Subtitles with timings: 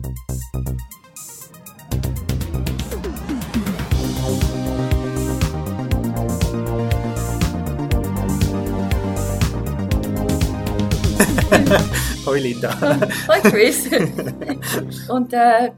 [12.26, 12.76] Hoi Linda.
[13.28, 13.88] Hoi Chris.
[15.08, 15.70] und äh,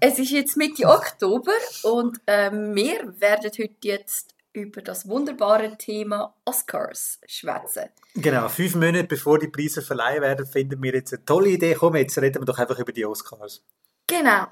[0.00, 1.52] es ist jetzt Mitte Oktober
[1.82, 7.90] und äh, wir werden heute jetzt über das wunderbare Thema Oscars schwätzen.
[8.14, 11.74] Genau, fünf Monate bevor die Preise verleihen werden, finden wir jetzt eine tolle Idee.
[11.74, 13.64] Komm, jetzt reden wir doch einfach über die Oscars.
[14.06, 14.46] Genau.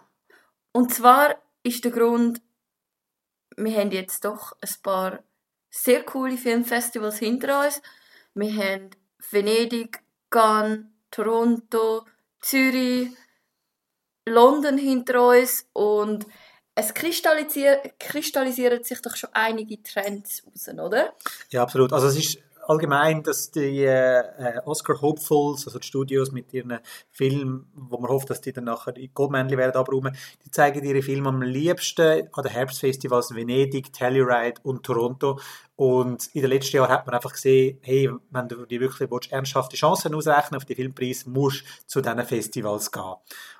[0.72, 2.40] Und zwar ist der Grund,
[3.56, 5.22] wir haben jetzt doch ein paar
[5.70, 7.80] sehr coole Filmfestivals hinter uns.
[8.34, 8.90] Wir haben
[9.30, 12.04] Venedig, Cannes, Toronto,
[12.40, 13.10] Zürich,
[14.26, 16.26] London hinter uns und
[16.76, 21.14] es kristallisieren sich doch schon einige Trends raus, oder?
[21.50, 21.92] Ja, absolut.
[21.92, 27.98] Also es ist allgemein, dass die äh, Oscar-Hopefuls, also die Studios mit ihren Filmen, wo
[27.98, 31.42] man hofft, dass die dann nachher die Goldmännchen werden abräumen, die zeigen ihre Filme am
[31.42, 35.40] liebsten an den Herbstfestivals Venedig, Telluride und Toronto.
[35.76, 39.32] Und in den letzten Jahren hat man einfach gesehen, hey, wenn du dir wirklich willst,
[39.32, 43.14] ernsthafte Chancen ausrechnen auf den Filmpreis, musst du zu diesen Festivals gehen.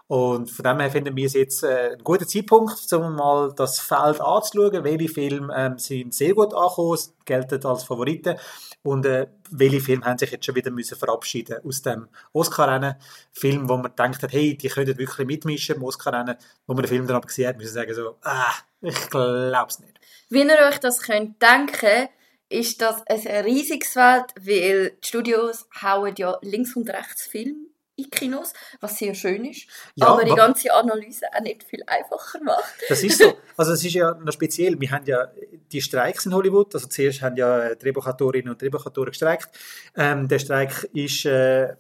[0.09, 3.81] Und von dem her finden wir es jetzt äh, ein guter Zeitpunkt, um mal das
[3.81, 8.39] Feld anzuschauen, welche Filme ähm, sind sehr gut angekommen, gelten als Favoriten
[8.85, 12.95] und äh, welche Filme haben sich jetzt schon wieder müssen verabschieden aus dem Oscar-Rennen.
[13.33, 16.37] Film, wo man denkt hat, hey, die können wirklich mitmischen im Oscar-Rennen,
[16.69, 19.81] wo man den Film dann aber gesehen hat, müssen sagen so, ah, ich glaube es
[19.81, 19.99] nicht.
[20.31, 22.09] Wie ihr euch das könnt denken,
[22.49, 27.67] ist das ein riesiges Feld, weil die Studios hauen ja links und rechts Filme
[27.97, 32.43] in Kinos, was sehr schön ist, ja, aber die ganze Analyse auch nicht viel einfacher
[32.43, 32.75] macht.
[32.89, 33.37] Das ist so.
[33.57, 34.79] Also es ist ja noch speziell.
[34.79, 35.29] Wir haben ja
[35.73, 36.75] die Streiks in Hollywood.
[36.75, 39.49] Also zuerst haben ja Drehbuchautorinnen und Drehbuchautoren gestreikt.
[39.97, 41.75] Ähm, der Streik ist äh,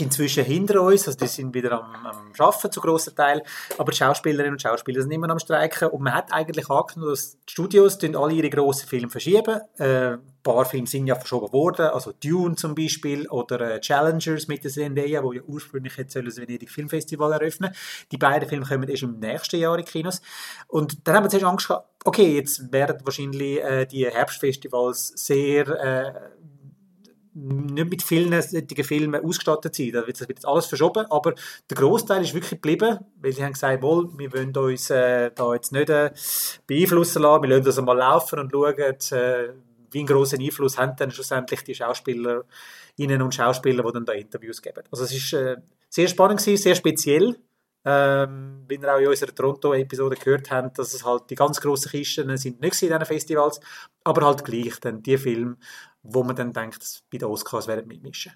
[0.00, 3.42] inzwischen hinter uns, also die sind wieder am, am Arbeiten zu grossen Teil,
[3.78, 5.88] aber die Schauspielerinnen und Schauspieler sind immer am Streiken.
[5.88, 9.60] Und man hat eigentlich angenommen, dass die Studios alle ihre grossen Filme verschieben.
[9.78, 14.48] Äh, ein paar Filme sind ja verschoben worden, also Dune zum Beispiel oder äh, Challengers
[14.48, 17.74] mit der Zendaya, wo ja ursprünglich jetzt das Venedig Filmfestival eröffnen.
[18.10, 20.22] Die beiden Filme kommen erst im nächsten Jahr in Kinos.
[20.66, 25.68] Und dann haben wir zuerst Angst gehabt, okay, jetzt werden wahrscheinlich äh, die Herbstfestivals sehr
[25.68, 26.12] äh,
[27.34, 29.92] nicht mit vielen solchen Filmen ausgestattet sein.
[29.92, 31.34] Da wird jetzt alles verschoben, aber
[31.68, 35.54] der Großteil ist wirklich geblieben, weil sie haben gesagt, wohl, wir wollen uns äh, da
[35.54, 36.10] jetzt nicht äh,
[36.66, 39.52] beeinflussen lassen, wir lassen das einmal laufen und schauen, äh,
[39.92, 44.62] wie einen grossen Einfluss haben dann schlussendlich die Schauspielerinnen und Schauspieler, die dann da Interviews
[44.62, 44.82] geben.
[44.90, 45.56] Also es ist äh,
[45.88, 47.36] sehr spannend gewesen, sehr speziell,
[47.84, 51.90] ähm, wie ihr auch in unserer Toronto-Episode gehört habt, dass es halt die ganz grossen
[51.90, 53.60] Kisten sind nicht in diesen Festivals,
[54.04, 55.56] aber halt gleich dann die Filme,
[56.02, 58.32] wo man dann denkt, dass bei den Oscars werden mitmischen.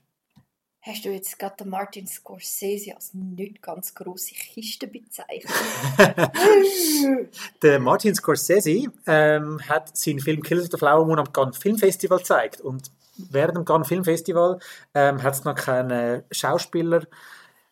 [0.86, 5.50] Hast du jetzt gerade den Martin Scorsese als nicht ganz grosse Kiste bezeichnet?
[7.62, 11.78] der Martin Scorsese ähm, hat seinen Film Killers of the Flower Moon am Cannes Film
[11.78, 14.58] Festival gezeigt und während dem Cannes Film Festival
[14.92, 17.06] ähm, hat es noch keinen Schauspieler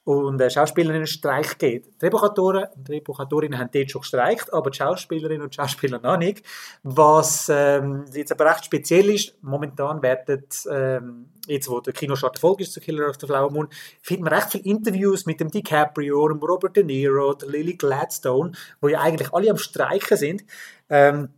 [0.05, 2.03] und äh, Schauspielerinnenstreich geht.
[2.03, 6.45] Drehbuchautoren und Drehbuchautorinnen haben dort schon gestreikt, aber die Schauspielerinnen und Schauspieler noch nicht.
[6.83, 12.61] Was ähm, jetzt aber recht speziell ist, momentan werden, ähm, jetzt wo der Kinostart Erfolg
[12.61, 13.69] ist zu Killer of the Flower Moon,
[14.01, 18.53] findet man recht viele Interviews mit dem DiCaprio, dem Robert De Niro, der Lily Gladstone,
[18.81, 20.45] wo ja eigentlich alle am Streiken sind.
[20.89, 21.29] Ähm,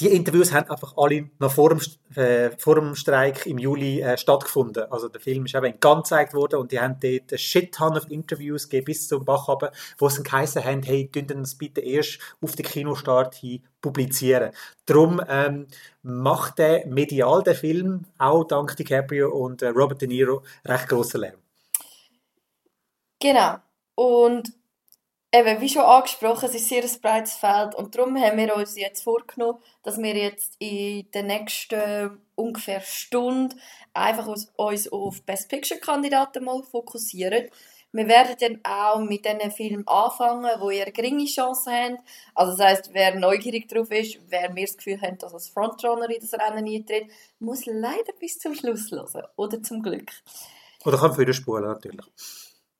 [0.00, 1.80] die Interviews haben einfach alle noch vor dem,
[2.16, 4.84] äh, vor dem Streik im Juli äh, stattgefunden.
[4.90, 7.96] Also der Film ist eben in Cannes gezeigt worden und die haben dort eine Shit-Ton
[7.96, 11.80] of Interviews gegeben bis zum Bach runter, wo sie geheißen haben, hey, tun das bitte
[11.80, 14.50] erst auf den Kinostart hin publizieren.
[14.84, 15.66] Darum ähm,
[16.02, 21.20] macht der medial der Film, auch dank DiCaprio und äh, Robert De Niro, recht grossen
[21.20, 21.38] Lärm.
[23.20, 23.56] Genau.
[23.94, 24.52] Und
[25.38, 28.76] eben, wie schon angesprochen, es ist sehr ein breites Feld und darum haben wir uns
[28.76, 33.56] jetzt vorgenommen, dass wir jetzt in der nächsten ungefähr Stunde
[33.92, 37.48] einfach uns, auf Best Picture Kandidaten mal fokussieren.
[37.92, 42.02] Wir werden dann auch mit diesen Filmen anfangen, wo ihr geringe Chancen habt.
[42.34, 46.10] Also das heisst, wer neugierig drauf ist, wer mir das Gefühl hat, dass als Frontrunner
[46.10, 49.26] in das Rennen eintritt, muss leider bis zum Schluss hören.
[49.36, 50.12] Oder zum Glück.
[50.84, 52.06] Oder kann für spulen, natürlich.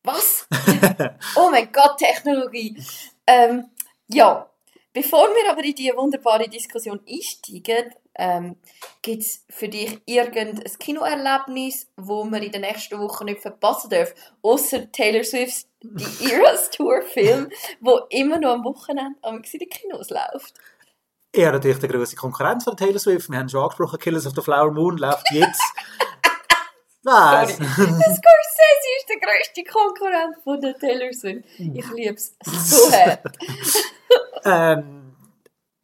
[0.07, 0.47] Was?
[1.37, 2.81] oh mein Gott, Technologie.
[3.27, 3.65] Ähm,
[4.07, 4.49] ja,
[4.93, 8.57] bevor wir aber in diese wunderbare Diskussion einsteigen, ähm,
[9.03, 14.15] gibt es für dich irgendein Kinoerlebnis, wo wir in den nächsten Wochen nicht verpassen dürfen,
[14.43, 17.51] außer Taylor Swift's The Eras Tour Film,
[17.81, 20.55] wo immer noch am Wochenende am in den Kinos läuft?
[21.33, 23.29] Er natürlich der größte Konkurrent von Taylor Swift.
[23.29, 25.61] Wir haben schon angesprochen, Killers of the Flower Moon läuft jetzt
[27.07, 27.57] Was?
[27.57, 27.69] Sorry.
[27.69, 31.45] Scorsese ist der grösste Konkurrent von der Taylor Swift.
[31.57, 33.21] Ich liebe es so hart.
[34.45, 35.15] ähm,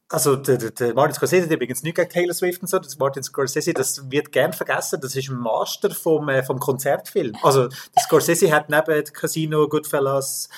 [0.08, 2.80] also der, der, der Martin Scorsese hat übrigens nicht gegen Taylor Swift und so.
[2.80, 5.00] Das Martin Scorsese, das wird gern vergessen.
[5.00, 7.36] Das ist ein Master vom, äh, vom Konzertfilm.
[7.42, 10.48] Also der Scorsese hat neben Casino, Goodfellas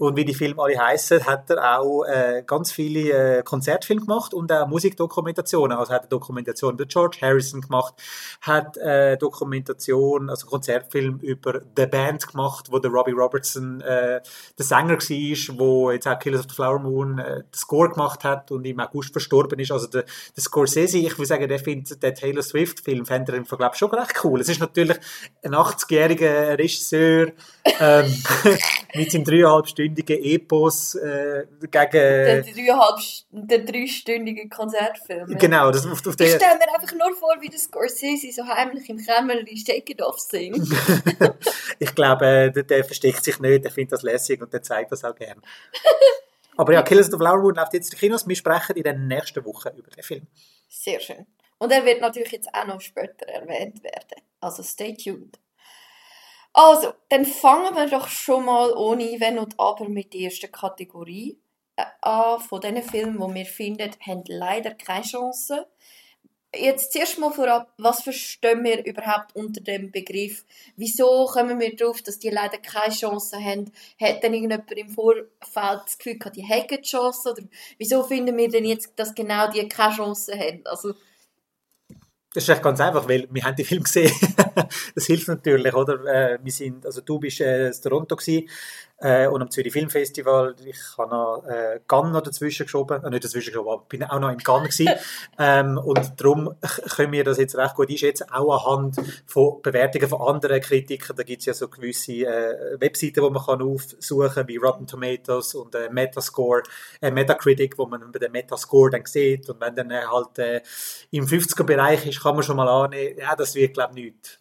[0.00, 4.32] und wie die Filme alle heißen, hat er auch äh, ganz viele äh, Konzertfilme gemacht
[4.32, 5.76] und auch Musikdokumentationen.
[5.76, 7.92] Also hat er Dokumentation über George Harrison gemacht,
[8.40, 14.22] hat äh, Dokumentation, also Konzertfilm über The Band gemacht, wo der Robbie Robertson äh,
[14.58, 18.24] der Sänger war, wo jetzt auch Killers of the Flower Moon äh, den Score gemacht
[18.24, 19.70] hat und im August verstorben ist.
[19.70, 20.04] Also der,
[20.34, 23.90] der Scorsese, ich würde sagen, der findet den Taylor Swift-Film, fände er im Vergleich schon
[23.90, 24.40] recht cool.
[24.40, 24.96] Es ist natürlich
[25.44, 27.32] ein 80-jähriger Regisseur
[27.78, 28.14] ähm,
[28.94, 31.90] mit seinem dreieinhalb Stunden dreistündigen Epos äh, gegen...
[31.92, 32.98] Der, dreieinhalb,
[33.30, 35.38] der dreistündige Konzertfilm.
[35.38, 35.70] Genau.
[35.70, 38.98] Das, auf, auf ich stelle mir einfach nur vor, wie der Scorsese so heimlich im
[38.98, 40.58] Kämmerlein Shake It Off singt.
[41.78, 44.92] ich glaube, äh, der, der, versteckt sich nicht, der findet das lässig und der zeigt
[44.92, 45.40] das auch gern.
[46.56, 48.28] Aber ja, Killers of the Flower Moon läuft jetzt in Kinos.
[48.28, 50.26] Wir sprechen in den nächsten Wochen über den Film.
[50.68, 51.26] Sehr schön.
[51.58, 54.22] Und er wird natürlich jetzt auch noch später erwähnt werden.
[54.40, 55.38] Also stay tuned.
[56.52, 61.38] Also, dann fangen wir doch schon mal ohne Wenn und Aber mit der ersten Kategorie
[61.76, 62.40] äh, an.
[62.40, 65.66] Von diesen Filmen, die wir finden, haben leider keine Chance.
[66.52, 70.44] Jetzt zuerst mal vorab, was verstehen wir überhaupt unter dem Begriff?
[70.74, 73.70] Wieso kommen wir darauf, dass die leider keine Chance haben?
[74.00, 75.30] Hat denn irgendjemand im Vorfeld
[75.84, 77.30] das Gefühl gehabt, die hätten Chance?
[77.30, 77.44] Oder
[77.78, 80.62] wieso finden wir denn jetzt, dass genau die keine Chance haben?
[80.64, 80.94] Also,
[82.32, 84.12] das ist echt ganz einfach, weil wir haben den Film gesehen.
[84.94, 86.04] das hilft natürlich, oder?
[86.04, 88.48] Äh, wir sind, also du bist äh, in Toronto gewesen,
[89.00, 90.54] äh, und am Zürich Filmfestival.
[90.64, 94.20] Ich habe noch äh, Cannes noch dazwischen geschoben, äh, nicht dazwischen geschoben, aber bin auch
[94.20, 94.94] noch in Cannes gewesen.
[95.38, 96.54] ähm, und darum
[96.96, 101.16] können wir das jetzt recht gut einschätzen, auch anhand von Bewertungen von anderen Kritikern.
[101.16, 104.86] Da gibt es ja so gewisse äh, Webseiten, wo man kann aufsuchen kann, wie Rotten
[104.86, 106.62] Tomatoes und äh, Metascore,
[107.00, 109.48] äh, Metacritic, wo man den Metascore dann sieht.
[109.48, 110.60] Und wenn dann äh, halt äh,
[111.10, 114.39] im 50er-Bereich ist, kann man schon mal annehmen, ja, das wird, glaube ich, nichts.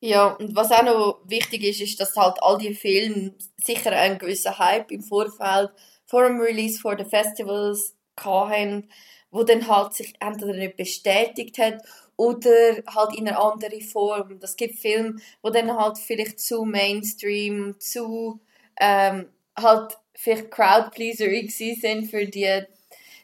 [0.00, 4.18] Ja, und was auch noch wichtig ist, ist, dass halt all die Filme sicher einen
[4.18, 5.70] gewissen Hype im Vorfeld
[6.04, 8.88] vor dem Release vor den Festivals hatten,
[9.30, 11.82] wo dann halt sich entweder nicht bestätigt hat
[12.16, 12.50] oder
[12.94, 14.38] halt in einer anderen Form.
[14.40, 18.40] Das gibt Filme, wo dann halt vielleicht zu Mainstream, zu
[18.78, 19.28] ähm,
[19.58, 22.62] halt vielleicht Crowdpleaser sind für die,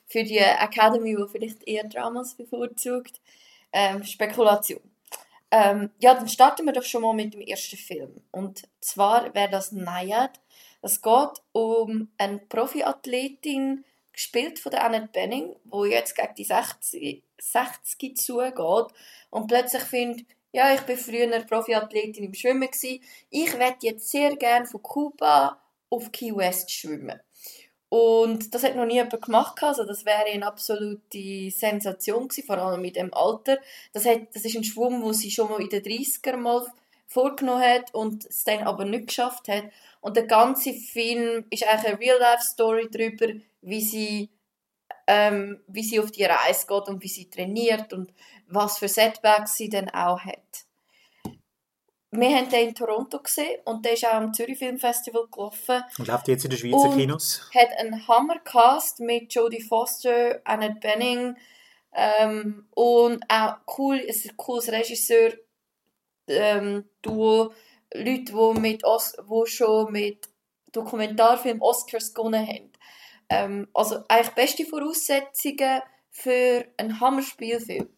[0.07, 3.21] für die Academy, die vielleicht eher Dramas bevorzugt.
[3.73, 4.92] Ähm, Spekulation.
[5.53, 8.23] Ähm, ja, dann starten wir doch schon mal mit dem ersten Film.
[8.31, 10.41] Und zwar wäre das Nayad.
[10.81, 17.23] Es geht um eine Profiathletin, gespielt von der Annette Benning, wo jetzt gegen die 60,
[17.39, 18.87] 60 zugeht
[19.31, 23.03] und plötzlich findet, ja, ich bin früher Profiathletin im Schwimmen gewesen.
[23.31, 27.21] Ich werde jetzt sehr gerne von Kuba auf Key West schwimmen.
[27.93, 29.63] Und das hat noch nie jemand gemacht.
[29.63, 33.59] Also das wäre eine absolute Sensation gewesen, vor allem mit dem Alter.
[33.93, 36.67] Das, hat, das ist ein Schwumm, wo sie schon mal in den 30er mal
[37.07, 39.65] vorgenommen hat und es dann aber nicht geschafft hat.
[40.01, 43.27] Und der ganze Film ist eigentlich eine Real-Life-Story darüber,
[43.61, 44.31] wie sie,
[45.07, 48.11] ähm, wie sie auf die Reise geht und wie sie trainiert und
[48.49, 50.65] was für Setbacks sie dann auch hat
[52.15, 55.83] wir haben den in Toronto gesehen und der ist auch am Zürich Film Festival gelaufen.
[55.99, 57.49] Und läuft jetzt in den Schweizer und Kinos.
[57.55, 61.37] hat einen Hammercast mit Jodie Foster, Annette Benning
[61.93, 65.33] ähm, und auch cool, es ist ein cooles Regisseur
[66.29, 67.53] ähm, Duo,
[67.95, 70.29] Leute, die, mit Os die schon mit
[70.73, 72.73] Dokumentarfilm Oscars gewonnen haben.
[73.31, 77.89] Ähm, also eigentlich beste Voraussetzungen für einen Hammerspielfilm.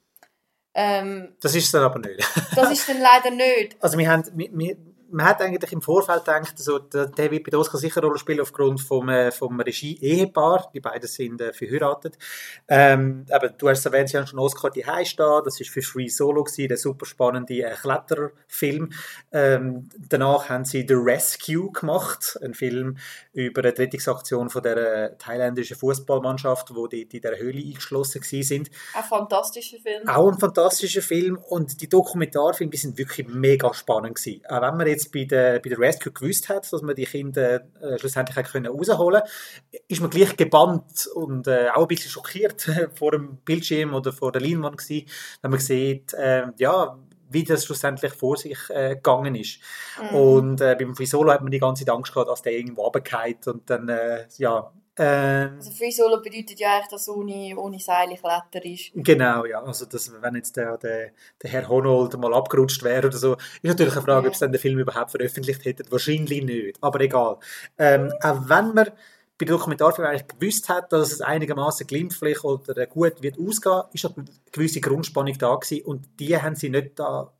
[0.75, 2.21] Ähm, das ist es dann aber nicht.
[2.57, 3.77] das ist dann leider nicht.
[3.81, 4.77] Also wir haben, wir, wir,
[5.15, 8.09] man hat eigentlich im Vorfeld gedacht, also, der, der wird bei den Oscar sicher eine
[8.09, 10.71] Rolle spielen aufgrund vom, äh, vom Regie-Ehepaar.
[10.75, 12.19] Die beiden sind äh, verheiratet.
[12.67, 14.85] Ähm, aber du hast erwähnt, sie haben schon Oscar die
[15.17, 15.41] da.
[15.41, 18.91] Das ist für Free Solo gewesen, der super spannende äh, Kletterfilm.
[19.31, 22.97] Ähm, danach haben sie The Rescue gemacht, ein Film
[23.33, 28.23] über eine Rettungsaktion von der äh, thailändischen Fußballmannschaft, wo die, die in der Höhle eingeschlossen
[28.23, 28.69] sind.
[28.95, 30.09] Ein fantastischer Film.
[30.09, 34.43] Auch ein fantastischer Film und die Dokumentarfilme, die sind wirklich mega spannend gewesen.
[34.49, 37.05] Auch wenn man jetzt jetzt bei der, bei der Rescue gewusst hat, dass man die
[37.05, 41.89] Kinder äh, schlussendlich auch können rausholen konnte, ist man gleich gebannt und äh, auch ein
[41.89, 45.07] bisschen schockiert vor dem Bildschirm oder vor der Leinwand gewesen,
[45.43, 46.99] wenn man sieht, äh, ja,
[47.31, 49.59] wie das schlussendlich vor sich äh, gegangen ist.
[50.01, 50.17] Mhm.
[50.17, 53.47] Und äh, beim Frisolo hat man die ganze Zeit Angst gehabt, dass der irgendwo runterfällt
[53.49, 58.17] und dann, äh, ja, Ähm, Also Free Solo bedeutet ja eigentlich, dass ohne, ohne Seile
[58.17, 58.93] Kletter ist.
[58.95, 59.63] Genau, ja.
[59.63, 61.11] Also, dass, wenn jetzt der, der,
[61.43, 64.29] der Herr Honold mal abgerutscht wäre oder so, ist natürlich eine Frage, Ja.
[64.29, 65.91] ob sie dann den Film überhaupt veröffentlicht hätten.
[65.91, 67.39] Wahrscheinlich nicht, aber egal.
[67.77, 68.91] Ähm, auch wenn man
[69.37, 74.05] bei der Dokumentarfilm eigentlich gewusst hat, dass es einigermaßen glimpflich oder gut wird ausgehen, ist
[74.05, 77.33] eine gewisse Grundspannung da gewesen und die haben sie nicht da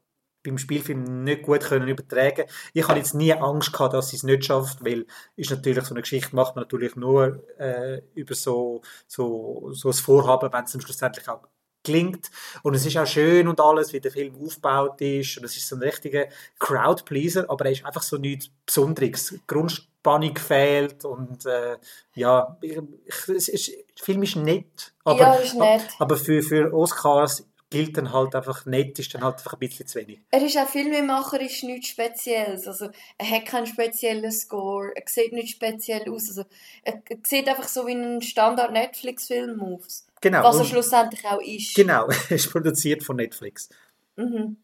[0.45, 2.45] beim Spielfilm nicht gut können übertragen.
[2.73, 5.95] Ich habe jetzt nie Angst gehabt, dass sie es nicht schafft, weil ist natürlich so
[5.95, 10.73] eine Geschichte macht man natürlich nur äh, über so so so ein Vorhaben, wenn es
[10.73, 11.43] dann schlussendlich auch
[11.85, 12.31] gelingt.
[12.63, 15.39] Und es ist auch schön und alles, wie der Film aufgebaut ist.
[15.39, 16.27] Und es ist so ein richtiger
[16.59, 19.35] Crowdpleaser, aber er ist einfach so nichts Besonderes.
[19.47, 21.77] Grundspannung fehlt und äh,
[22.15, 24.93] ja, ich, ich, ist, der Film ist nett.
[25.05, 25.83] Aber, Ja, ist nett.
[25.99, 29.87] aber für, für Oscars gilt dann halt einfach nett, ist dann halt einfach ein bisschen
[29.87, 30.21] zu wenig.
[30.31, 32.69] Er ist auch filmemacherisch nichts Spezielles.
[32.69, 36.29] Also, er hat keinen speziellen Score, er sieht nicht speziell aus.
[36.29, 36.45] Also,
[36.85, 40.07] er, er sieht einfach so wie ein Standard-Netflix-Film aus.
[40.21, 40.45] Genau.
[40.45, 41.75] Was er schlussendlich auch ist.
[41.75, 43.69] Genau, ist produziert von Netflix.
[44.17, 44.57] Mhm.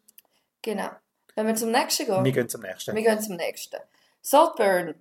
[0.62, 0.90] Genau.
[1.34, 2.24] Wenn wir zum nächsten gehen?
[2.24, 2.94] Wir gehen zum nächsten.
[2.94, 3.76] Wir gehen zum nächsten.
[4.22, 4.94] Saltburn.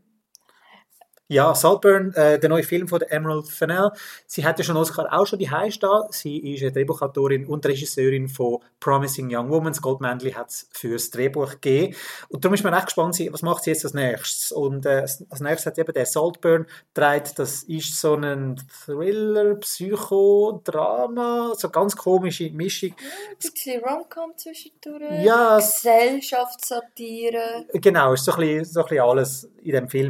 [1.31, 3.91] Ja, Saltburn, äh, der neue Film von der Emerald Fennell.
[4.25, 5.47] Sie hat ja schon Oscar auch schon die
[5.79, 6.07] da.
[6.09, 9.71] Sie ist eine Drehbuchautorin und Regisseurin von Promising Young Woman.
[9.71, 11.95] Das Goldmännchen hat es fürs Drehbuch gegeben.
[12.29, 14.51] Und darum ist man echt gespannt, was macht sie jetzt als nächstes.
[14.51, 17.33] Und äh, als nächstes hat eben der Saltburn gedreht.
[17.37, 22.95] Das ist so ein Thriller, Psychodrama, so ganz komische Mischung.
[22.97, 25.23] Ein bisschen Rom-Com zwischendurch.
[25.23, 27.65] Ja, es- Gesellschaftssatire.
[27.73, 30.09] Genau, ist so ein bisschen, so ein bisschen alles in dem Film.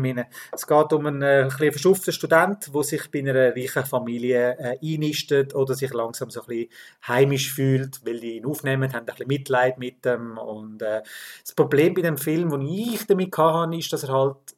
[0.54, 4.78] Es geht um äh, ein bisschen verschufften Student, der sich bei einer reichen Familie äh,
[4.82, 6.70] einnistet oder sich langsam so ein bisschen
[7.08, 10.38] heimisch fühlt, weil die ihn aufnehmen, haben ein bisschen Mitleid mit ihm.
[10.38, 11.02] Und äh,
[11.42, 14.56] das Problem bei dem Film, das ich damit hatte, ist, dass er halt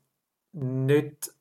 [0.53, 1.31] nicht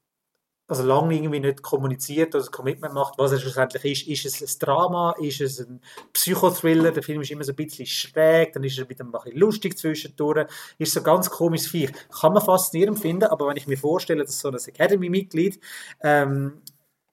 [0.70, 4.24] also lange irgendwie nicht kommuniziert oder ein Commitment macht, was er schlussendlich ist.
[4.24, 5.14] Ist es ein Drama?
[5.18, 5.80] Ist es ein
[6.12, 6.92] Psychothriller?
[6.92, 9.76] Der Film ist immer so ein bisschen schräg, dann ist er wieder ein bisschen lustig
[9.76, 10.46] zwischendurch.
[10.78, 11.90] Ist so ganz komisches Viech.
[12.20, 15.60] Kann man faszinierend finden, aber wenn ich mir vorstelle, dass so ein Academy-Mitglied
[16.02, 16.62] ähm,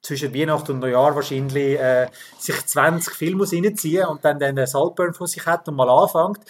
[0.02, 5.28] zwischen Weihnachten und Neujahr wahrscheinlich äh, sich 20 Filme reinziehen und dann den Saltburn von
[5.28, 6.46] sich hat und mal anfängt,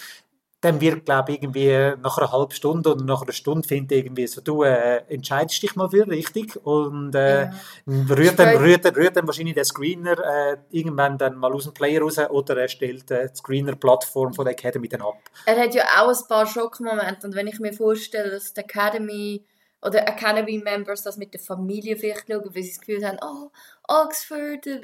[0.60, 1.68] dann wird, glaube ich, irgendwie
[2.02, 5.76] nach einer halben Stunde oder nach einer Stunde findet irgendwie so, du äh, entscheidest dich
[5.76, 7.50] mal für richtig und äh, Ja.
[7.86, 11.74] rührt, dann, rührt, dann, rührt dann wahrscheinlich der Screener äh, irgendwann dann mal aus dem
[11.74, 15.18] Player raus oder er stellt äh, die Screener-Plattform von der Academy dann ab.
[15.46, 19.44] Er hat ja auch ein paar Schockmomente und wenn ich mir vorstelle, dass die Academy
[19.80, 23.50] oder Academy Members das mit der Familie vielleicht schauen, weil sie das Gefühl haben, oh,
[23.86, 24.80] Oxford, äh,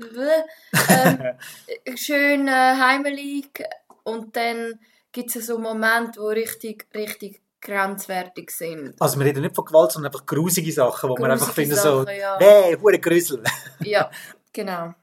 [0.89, 3.65] ähm, schön äh, heimelig
[4.05, 4.79] und dann
[5.15, 9.01] gibt es so Momente, die richtig, richtig grenzwertig sind.
[9.01, 11.83] Also wir reden nicht von Gewalt, sondern einfach grusige Sachen, wo man einfach Grusige finden
[11.83, 12.37] so, ja.
[12.39, 13.43] hey, hure Grüsel.
[13.81, 14.11] Ja,
[14.53, 14.95] genau.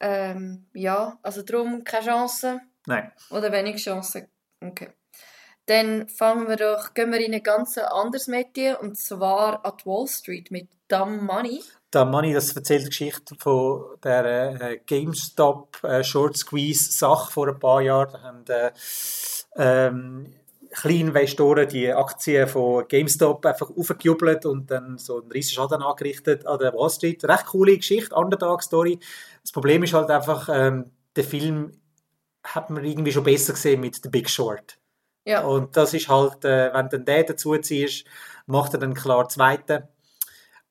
[0.00, 2.60] Ähm, ja, also darum keine Chance.
[2.86, 3.12] Nein.
[3.30, 4.28] Oder wenig Chancen.
[4.62, 4.90] Okay.
[5.66, 9.86] Dann fangen wir doch, gehen wir in ein ganz anderes Metier und zwar an die
[9.86, 11.62] Wall Street mit Dumb Money.
[11.90, 17.48] Da Manni, das erzählt die Geschichte von der äh, GameStop äh, Short Squeeze Sache vor
[17.48, 18.12] ein paar Jahren.
[18.12, 18.70] Da haben äh,
[19.56, 20.26] ähm,
[20.70, 26.60] Kleininvestoren die Aktien von GameStop einfach aufgejubelt und dann so einen riesen Schaden angerichtet an
[26.60, 27.24] der Wall Street.
[27.24, 29.00] Recht coole Geschichte, Underdog-Story.
[29.42, 31.72] Das Problem ist halt einfach, ähm, der Film
[32.44, 34.78] hat man irgendwie schon besser gesehen mit The Big Short.
[35.26, 38.06] Ja, Und das ist halt, äh, wenn du dann den dazu ziehst,
[38.46, 39.88] macht er dann klar zweiten.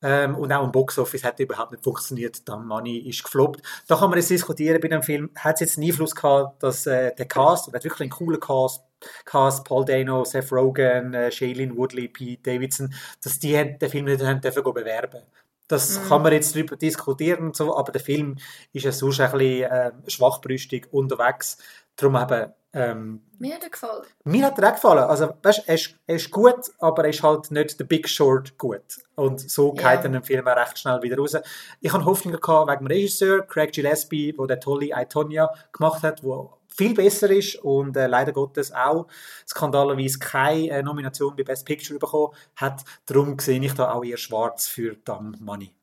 [0.02, 2.48] Ähm, und auch im Boxoffice hat er überhaupt nicht funktioniert.
[2.48, 3.62] Dann Money ist gefloppt.
[3.86, 5.30] Da kann man jetzt diskutieren bei dem Film.
[5.36, 8.40] Hat es jetzt einen Einfluss gehabt, dass äh, der Cast, und hat wirklich einen coolen
[8.40, 8.82] Cast,
[9.24, 14.06] Cast Paul Dano, Seth Rogen, äh, Shailene Woodley, Pete Davidson, dass die haben den Film
[14.06, 15.22] nicht haben dürfen bewerben.
[15.68, 16.08] Das Mhm.
[16.08, 18.36] kann man jetzt darüber diskutieren und so, aber der Film
[18.72, 21.58] ist ja sonst ein bisschen äh, schwachbrüstig unterwegs.
[21.96, 24.04] Darum eben, ähm, mir hat er gefallen.
[24.24, 25.04] mir hat er auch gefallen.
[25.04, 28.56] Also, weißt, er, ist, er ist gut, aber er ist halt nicht der Big Short
[28.58, 28.82] gut.
[29.16, 31.36] Und so geht dann der Film auch recht schnell wieder raus.
[31.80, 36.02] Ich habe Hoffnung gehabt wegen dem Regisseur, Craig Gillespie, der der tolle I, Tonya gemacht
[36.02, 39.08] hat, wo viel besser ist und äh, leider Gottes auch
[39.48, 42.84] skandalerweise keine äh, Nomination bei Best Picture bekommen hat.
[43.06, 45.74] Darum sehe ich da auch eher schwarz für Dumb Money.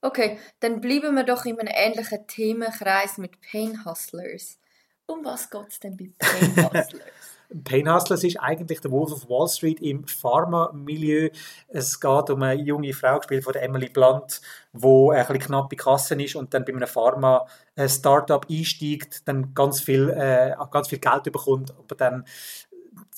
[0.00, 4.58] Okay, dann bleiben wir doch in einem ähnlichen Themenkreis mit Pain Hustlers.
[5.08, 6.88] Um was geht es denn bei Pain Hustlers?
[7.64, 11.30] Pain Hustlers ist eigentlich der Wolf of Wall Street im Pharma-Milieu.
[11.68, 14.42] Es geht um eine junge Frau, gespielt von Emily Blunt,
[14.74, 19.80] wo ein bisschen knapp bei Kassen ist und dann bei einem Pharma-Startup einsteigt, dann ganz
[19.80, 22.26] viel, äh, ganz viel Geld bekommt, aber dann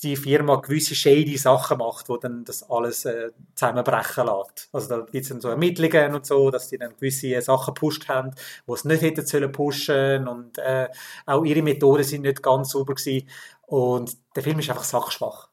[0.03, 4.69] die Firma gewisse shady Sachen macht, wo dann das alles äh, zusammenbrechen lässt.
[4.71, 8.07] Also da gibt es dann so Ermittlungen und so, dass die dann gewisse Sachen gepusht
[8.07, 8.31] haben,
[8.67, 10.87] die es nicht hätten sollen pushen und äh,
[11.25, 13.29] auch ihre Methoden sind nicht ganz sauber gewesen.
[13.67, 15.49] Und der Film ist einfach sachschwach.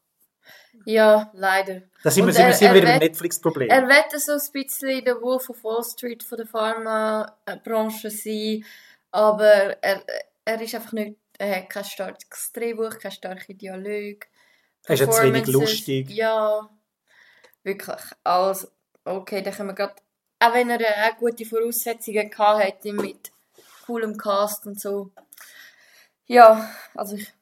[0.84, 1.82] Ja, leider.
[2.02, 3.68] Da sind wir, sind wir, sind wir er wird- Netflix-Problem.
[3.68, 8.64] Er wird so ein bisschen der Wolf of Wall Street von der Pharmabranche sein,
[9.10, 10.02] aber er,
[10.44, 14.26] er ist einfach nicht, er hat kein starkes Drehbuch, kein starke Dialog.
[14.86, 16.10] Ist zu wenig lustig.
[16.10, 16.68] Ja,
[17.62, 18.02] wirklich.
[18.24, 18.68] Also,
[19.04, 19.96] okay, dann können wir gerade,
[20.40, 23.32] auch wenn er äh, gute Voraussetzungen gehabt hätte mit
[23.86, 25.10] coolem Cast und so.
[26.26, 27.32] Ja, also ich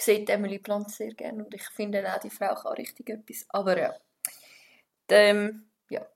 [0.00, 3.46] sehe die Emily Blunt sehr gerne und ich finde auch, die Frau kann richtig etwas.
[3.48, 3.94] Aber ja,
[5.08, 6.06] ähm, ja,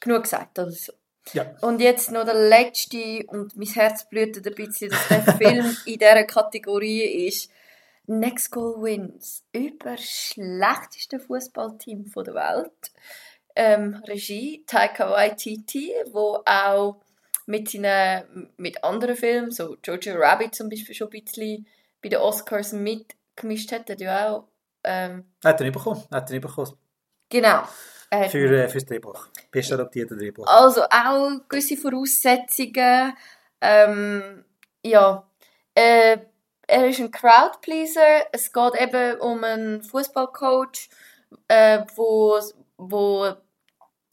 [0.00, 0.58] genug gesagt.
[0.58, 0.92] Also.
[1.32, 1.54] Ja.
[1.62, 5.98] Und jetzt noch der letzte und mein Herz blutet ein bisschen, dass der Film in
[5.98, 7.50] dieser Kategorie ist.
[8.06, 12.92] Next Goal Wins über das schlechteste Fußballteam der Welt.
[13.56, 17.00] Ähm, Regie Taika Waititi, wo auch
[17.46, 21.66] mit seinen mit anderen Filmen, so Jojo Rabbit zum Beispiel schon ein bisschen
[22.02, 24.48] bei den Oscars mitgemischt hat, hat ja auch
[24.82, 26.02] ähm, Hat er nicht bekommen.
[26.10, 26.72] Hat er nicht bekommen.
[27.30, 27.62] genau.
[28.10, 29.28] Hat Für, äh, fürs Drehbuch.
[29.50, 30.46] Best adaptierte Drehbuch.
[30.46, 33.14] Also auch gewisse Voraussetzungen.
[33.60, 34.44] Ähm,
[34.84, 35.26] ja,
[35.74, 36.18] äh,
[36.74, 38.26] er ist ein Crowdpleaser.
[38.32, 40.88] Es geht eben um einen Fußballcoach,
[41.46, 42.40] äh, wo,
[42.76, 43.32] wo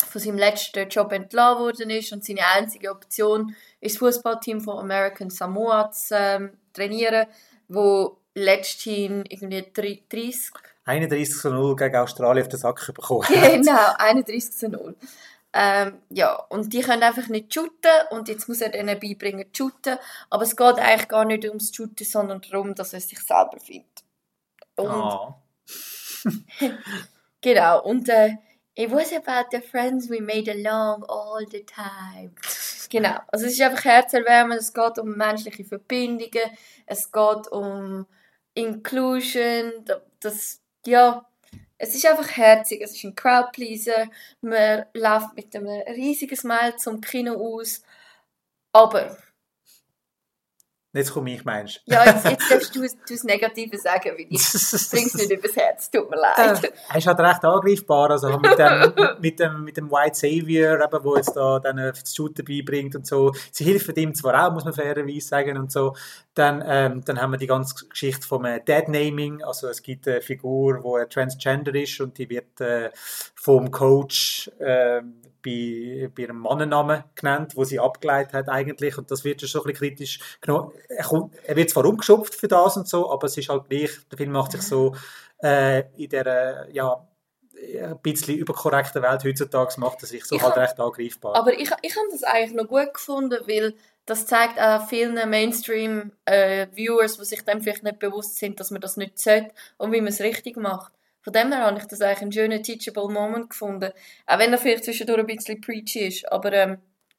[0.07, 4.77] von seinem letzten Job entlassen worden ist und seine einzige Option ist das Fußballteam von
[4.77, 7.25] American Samoa zu ähm, trainieren,
[7.67, 10.51] wo letzthin irgendwie drei- 30
[10.83, 13.25] 31 zu 0 gegen Australien auf den Sack bekommen.
[13.29, 14.95] Genau, 31 zu 0.
[15.53, 19.65] Ähm, ja, und die können einfach nicht shooten und jetzt muss er denen beibringen zu
[19.69, 19.97] shooten.
[20.29, 24.03] Aber es geht eigentlich gar nicht ums Shooten, sondern darum, dass er sich selber findet.
[24.77, 25.35] Und Ah.
[27.41, 28.35] genau, und äh,
[28.75, 32.31] it was about the friends we made along all the time.
[32.89, 36.49] Genau, also es ist einfach herzerwärmend, es geht um menschliche Verbindungen,
[36.85, 38.05] es geht um
[38.53, 41.25] Inclusion, da- das, ja,
[41.81, 44.07] es ist einfach herzig, es ist ein Crowdpleaser,
[44.41, 47.81] man läuft mit einem riesigen Smile zum Kino aus,
[48.71, 49.17] aber,
[50.93, 51.93] Jetzt komme ich, meinst du?
[51.93, 56.09] ja, jetzt, jetzt darfst du, das Negative sagen, weil ich bring's nicht übers Herz, tut
[56.09, 56.63] mir leid.
[56.65, 60.83] Äh, er ist halt recht angreifbar, also mit dem, mit dem, mit dem White Savior,
[60.83, 63.31] eben, wo jetzt da dann äh, das Shooter beibringt und so.
[63.51, 65.95] Sie hilft ihm zwar auch, muss man fairerweise sagen und so.
[66.33, 70.21] Dann, ähm, dann haben wir die ganze Geschichte vom äh, Dead-Naming, also es gibt eine
[70.21, 72.89] Figur, wo äh, transgender ist und die wird äh,
[73.35, 75.01] vom Coach äh,
[75.43, 79.63] bei, bei ihrem Mannennamen genannt, wo sie abgeleitet hat eigentlich und das wird schon ein
[79.65, 80.71] bisschen kritisch genommen.
[80.89, 83.91] Er, kommt, er wird zwar umgeschupft für das und so, aber es ist halt gleich,
[84.11, 84.95] der Film macht sich so
[85.43, 87.07] äh, in der ja,
[87.79, 91.35] ein bisschen überkorrekten Welt heutzutage macht er sich so Ich halt hab- recht angreifbar.
[91.35, 93.75] Aber ich, ich habe das eigentlich noch gut gefunden, weil
[94.07, 98.97] das zeigt auch vielen Mainstream-Viewers, die sich dem vielleicht nicht bewusst sind, dass man das
[98.97, 100.91] nicht sollte und wie man es richtig macht.
[101.21, 103.91] Von dem her habe ich das eigentlich einen schönen teachable Moment gefunden.
[104.25, 106.77] Auch wenn er vielleicht zwischendurch ein bisschen preachy ist, aber ähm,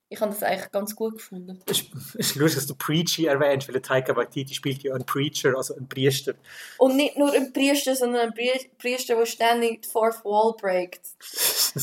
[0.09, 1.59] ich habe das eigentlich ganz gut gefunden.
[1.67, 1.85] Es
[2.17, 5.75] ist, lustig, dass du Preachy erwähnst, weil der Taika Waititi spielt ja einen Preacher, also
[5.75, 6.35] einen Priester.
[6.77, 11.01] Und nicht nur ein Priester, sondern ein Pri- Priester, der ständig die Fourth Wall breakt.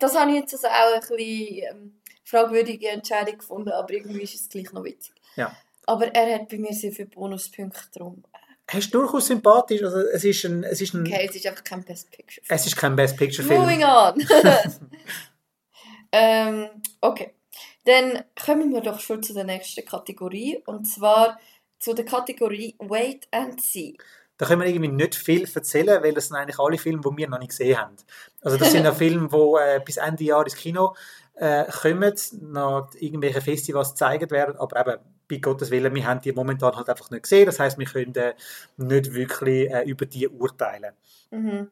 [0.00, 4.34] Das habe ich jetzt also auch ein bisschen ähm, fragwürdige Entscheidung gefunden, aber irgendwie ist
[4.34, 5.14] es gleich noch witzig.
[5.36, 5.56] Ja.
[5.86, 8.24] Aber er hat bei mir sehr viele Bonuspunkte drum.
[8.70, 11.64] Er ist durchaus sympathisch, also es ist ein, es ist ein, Okay, es ist einfach
[11.64, 12.44] kein Best Picture.
[12.48, 13.62] es ist kein Best Picture Film.
[13.62, 14.14] Moving on.
[16.12, 16.68] ähm,
[17.00, 17.34] okay.
[17.86, 20.62] Dann kommen wir doch schon zu der nächsten Kategorie.
[20.66, 21.38] Und zwar
[21.78, 23.96] zu der Kategorie Wait and See.
[24.36, 27.28] Da können wir irgendwie nicht viel erzählen, weil das sind eigentlich alle Filme, die wir
[27.28, 27.96] noch nicht gesehen haben.
[28.42, 30.94] Also das sind ja Filme, die äh, bis Ende Jahr ins Kino
[31.36, 36.32] äh, kommen, noch irgendwelche Festivals gezeigt werden, aber eben, bei Gottes Willen, wir haben die
[36.32, 38.34] momentan halt einfach nicht gesehen, das heißt, wir können äh,
[38.76, 40.94] nicht wirklich äh, über die urteilen.
[41.30, 41.70] Mhm.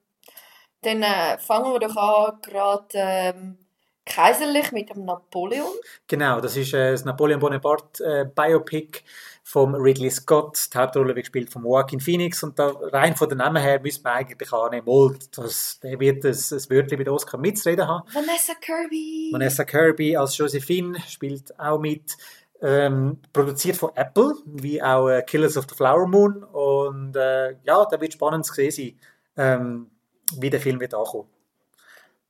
[0.82, 3.58] Dann äh, fangen wir doch an, gerade ähm,
[4.04, 5.66] kaiserlich mit dem Napoleon.
[6.06, 9.02] Genau, das ist äh, das Napoleon Bonaparte äh, Biopic
[9.42, 10.70] vom Ridley Scott.
[10.72, 14.04] Die Hauptrolle wird gespielt von Joaquin Phoenix und da, rein von den Namen her müsste
[14.04, 18.08] man eigentlich annehmen, dass der wird ein, ein Wörtchen mit Oscar mitzureden haben.
[18.12, 19.30] Vanessa Kirby.
[19.32, 22.16] Vanessa Kirby als Josephine spielt auch mit.
[22.62, 26.42] Ähm, produziert von Apple, wie auch äh, Killers of the Flower Moon.
[26.42, 29.00] Und äh, ja, da wird spannend zu sehen sein,
[29.36, 29.90] ähm,
[30.38, 31.28] wie der Film wird ankommen.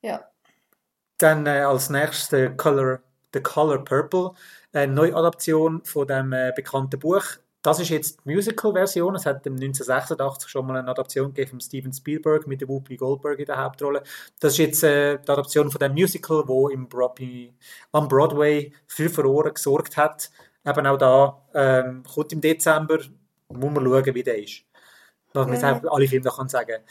[0.03, 0.25] Ja.
[1.19, 3.01] Dann äh, als nächstes The Color,
[3.33, 4.33] The Color Purple,
[4.73, 7.25] eine Neuadaption von dem äh, bekannten Buch.
[7.67, 9.17] Das ist jetzt die Musical-Version.
[9.17, 13.41] Es hat 1986 schon mal eine Adaption gegeben von Steven Spielberg mit der Whoopi Goldberg
[13.41, 14.05] in der Hauptrolle.
[14.39, 17.53] Das ist jetzt äh, die Adaption von dem Musical, wo im Broadway,
[17.91, 20.31] am Broadway für Furore gesorgt hat.
[20.65, 22.99] Eben auch da ähm, kommt im Dezember,
[23.49, 24.63] muss man schauen, wie der ist.
[25.33, 25.89] Dass man Mhm.
[25.89, 26.85] alle Filme kann sagen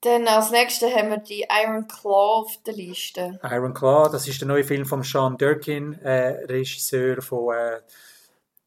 [0.00, 3.38] Dann als nächstes haben wir die Iron Claw auf der Liste.
[3.44, 7.80] Iron Claw, das ist der neue Film von Sean Durkin, äh, Regisseur von äh,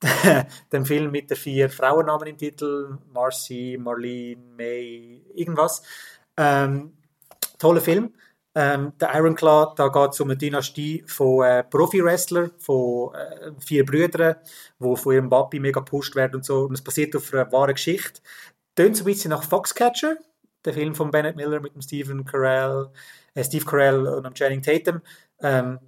[0.72, 5.82] dem Film mit den vier Frauennamen im Titel, Marcy, Marlene, May, irgendwas.
[6.38, 6.94] Ähm,
[7.58, 8.14] toller Film.
[8.56, 13.52] Ähm, der Iron Claw, da geht es um eine Dynastie von äh, Profi-Wrestler, von äh,
[13.60, 14.36] vier Brüdern,
[14.80, 16.66] die von ihrem Papi mega gepusht werden und so.
[16.66, 18.22] Und es basiert auf einer wahren Geschichte.
[18.76, 20.18] Tönt so ein bisschen nach Foxcatcher,
[20.66, 22.90] der Film von Bennett Miller mit dem Stephen Carell,
[23.36, 25.02] äh, Steve Carell und dem Channing Tatum.
[25.40, 25.80] Ähm,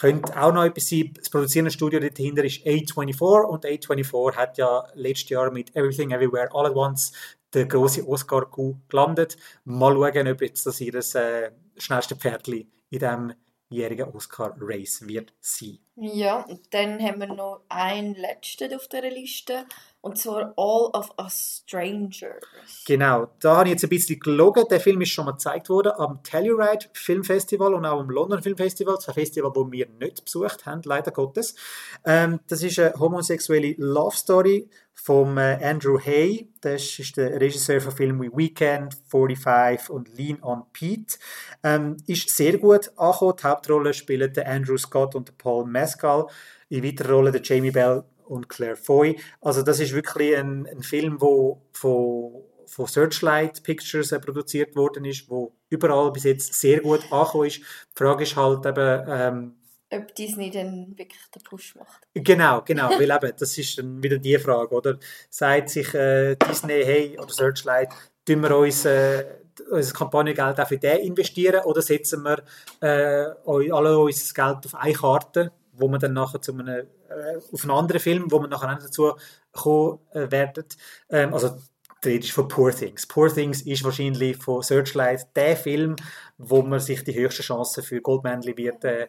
[0.00, 1.12] könnte auch noch etwas sein.
[1.16, 6.48] Das produzierende Studio dahinter ist A24 und A24 hat ja letztes Jahr mit Everything Everywhere
[6.52, 7.12] All at Once
[7.54, 9.36] den grossen Oscar-Coup gelandet.
[9.64, 13.32] Mal schauen, ob jetzt das ihr äh, schnellste Pferdli in diesem
[13.68, 15.78] jährigen Oscar-Race wird sein.
[15.96, 19.64] Ja, und dann haben wir noch einen letzten auf dieser Liste.
[20.00, 22.44] Und zwar All of Us Strangers.
[22.86, 24.64] Genau, da habe ich jetzt ein bisschen gelogen.
[24.70, 28.98] Der Film ist schon mal gezeigt worden am Telluride Filmfestival und auch am London Filmfestival,
[28.98, 31.56] zwei Festival, wo wir nicht besucht haben, leider Gottes.
[32.04, 34.70] Ähm, das ist eine homosexuelle Love Story
[35.02, 36.50] von äh, Andrew Hay.
[36.60, 41.16] Das ist der Regisseur von Filmen wie Weekend, 45 und Lean on Pete.
[41.62, 43.34] Ähm, ist sehr gut angekommen.
[43.40, 46.26] Die Hauptrolle spielen der Andrew Scott und der Paul Mescal.
[46.68, 49.18] In weiterer Rolle der Jamie Bell und Claire Foy.
[49.40, 55.04] Also das ist wirklich ein, ein Film, wo von, von Searchlight Pictures äh, produziert worden
[55.04, 57.58] ist, wo überall bis jetzt sehr gut angekommen ist.
[57.58, 59.54] Die Frage ist halt eben, ähm,
[59.90, 62.06] Ob Disney dann wirklich den Push macht.
[62.12, 64.98] Genau, genau, weil eben, das ist dann wieder die Frage, oder?
[65.30, 67.88] Sagt sich äh, Disney, hey, oder Searchlight,
[68.26, 69.24] tun wir uns äh,
[69.70, 72.42] unser Kampagnengeld auch für den investieren oder setzen wir
[72.80, 77.62] äh, alle unser Geld auf eine Karte, wo man dann nachher zu einem, äh, auf
[77.62, 79.14] einen anderen Film, wo man nachher auch dazu
[79.52, 80.64] kommen äh, werden.
[81.08, 81.56] Ähm, also
[82.04, 83.06] die Rede ist von Poor Things.
[83.06, 85.96] Poor Things ist wahrscheinlich von Searchlight der Film,
[86.36, 89.08] wo man sich die höchsten Chancen für Goldmanley wird äh,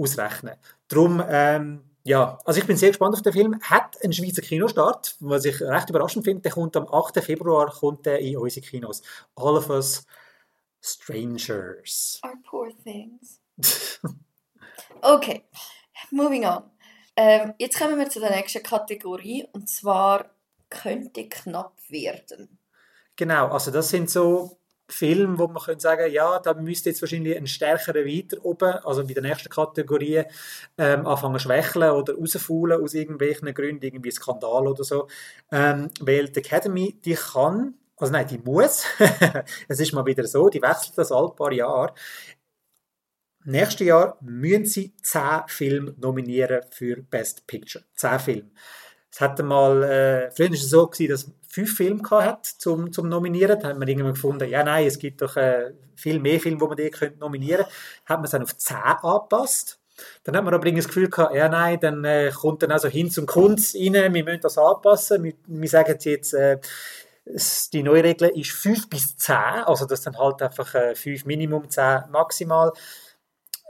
[0.00, 0.54] ausrechnen.
[0.88, 3.60] Darum, ähm, ja, also ich bin sehr gespannt auf den Film.
[3.62, 6.42] Hat einen Schweizer Kinostart, was ich recht überraschend finde.
[6.42, 7.22] Der kommt am 8.
[7.22, 9.02] Februar kommt der in unsere Kinos.
[9.36, 10.06] All of Us
[10.82, 12.20] Strangers.
[12.24, 13.40] Our poor things.
[15.02, 15.44] Okay,
[16.10, 16.62] moving on.
[17.16, 20.30] Ähm, jetzt kommen wir zu der nächsten Kategorie und zwar
[20.68, 22.58] könnte knapp werden.
[23.16, 24.59] Genau, also das sind so
[24.90, 29.06] Filme, wo man könnte sagen, ja, da müsste jetzt wahrscheinlich ein stärkerer weiter oben, also
[29.06, 30.24] bei der nächsten Kategorie,
[30.78, 35.08] ähm, anfangen schwächeln oder rausfallen aus irgendwelchen Gründen, irgendwie Skandal oder so.
[35.50, 38.84] Ähm, weil die Academy, die kann, also nein, die muss,
[39.68, 41.94] es ist mal wieder so, die wechselt das alle paar Jahre.
[43.44, 47.84] Nächstes Jahr müssen sie 10 Filme nominieren für Best Picture.
[47.94, 48.50] 10 Filme.
[49.10, 53.08] Es hatte mal, äh, früher war es so, gewesen, dass fünf Filme hat zum, zum
[53.08, 53.58] Nominieren.
[53.60, 56.66] Dann hat man irgendwann gefunden, ja nein, es gibt doch äh, viel mehr Filme, die
[56.66, 57.74] man die könnte nominieren könnte.
[58.06, 59.78] Hat man es dann auf 10 angepasst.
[60.24, 63.18] Dann hat man aber das Gefühl gehabt, ja nein, dann äh, kommt dann also Hinz
[63.18, 65.22] und Kunz rein, wir müssen das anpassen.
[65.22, 66.58] Wir, wir sagen jetzt, äh,
[67.72, 71.68] die neue Regel ist 5 bis 10, also das dann halt einfach äh, 5 Minimum,
[71.68, 72.72] 10 maximal.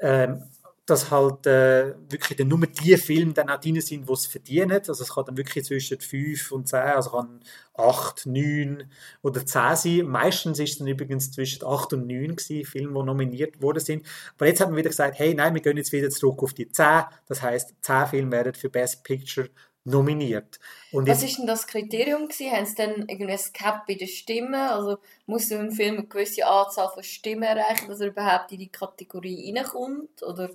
[0.01, 0.45] Ähm,
[0.91, 4.73] dass halt äh, wirklich dann nur die Filme dann auch drin sind, die es verdienen.
[4.73, 7.41] Also es kann dann wirklich zwischen 5 und 10, also kann
[7.75, 8.91] 8, 9
[9.23, 10.07] oder 10 sein.
[10.09, 14.07] Meistens ist es dann übrigens zwischen 8 und 9 gewesen, Filme, die nominiert worden sind.
[14.37, 16.71] Aber jetzt haben wir wieder gesagt, hey, nein, wir gehen jetzt wieder zurück auf die
[16.71, 17.05] 10.
[17.27, 19.49] Das heißt, 10 Filme werden für Best Picture
[19.85, 20.59] nominiert.
[20.93, 22.53] Und Was ist denn das Kriterium gewesen?
[22.53, 24.55] Haben sie dann irgendwie ein Cap bei den Stimmen?
[24.55, 28.69] Also muss ein Film eine gewisse Anzahl von Stimmen erreichen, dass er überhaupt in die
[28.69, 30.23] Kategorie reinkommt?
[30.23, 30.51] Oder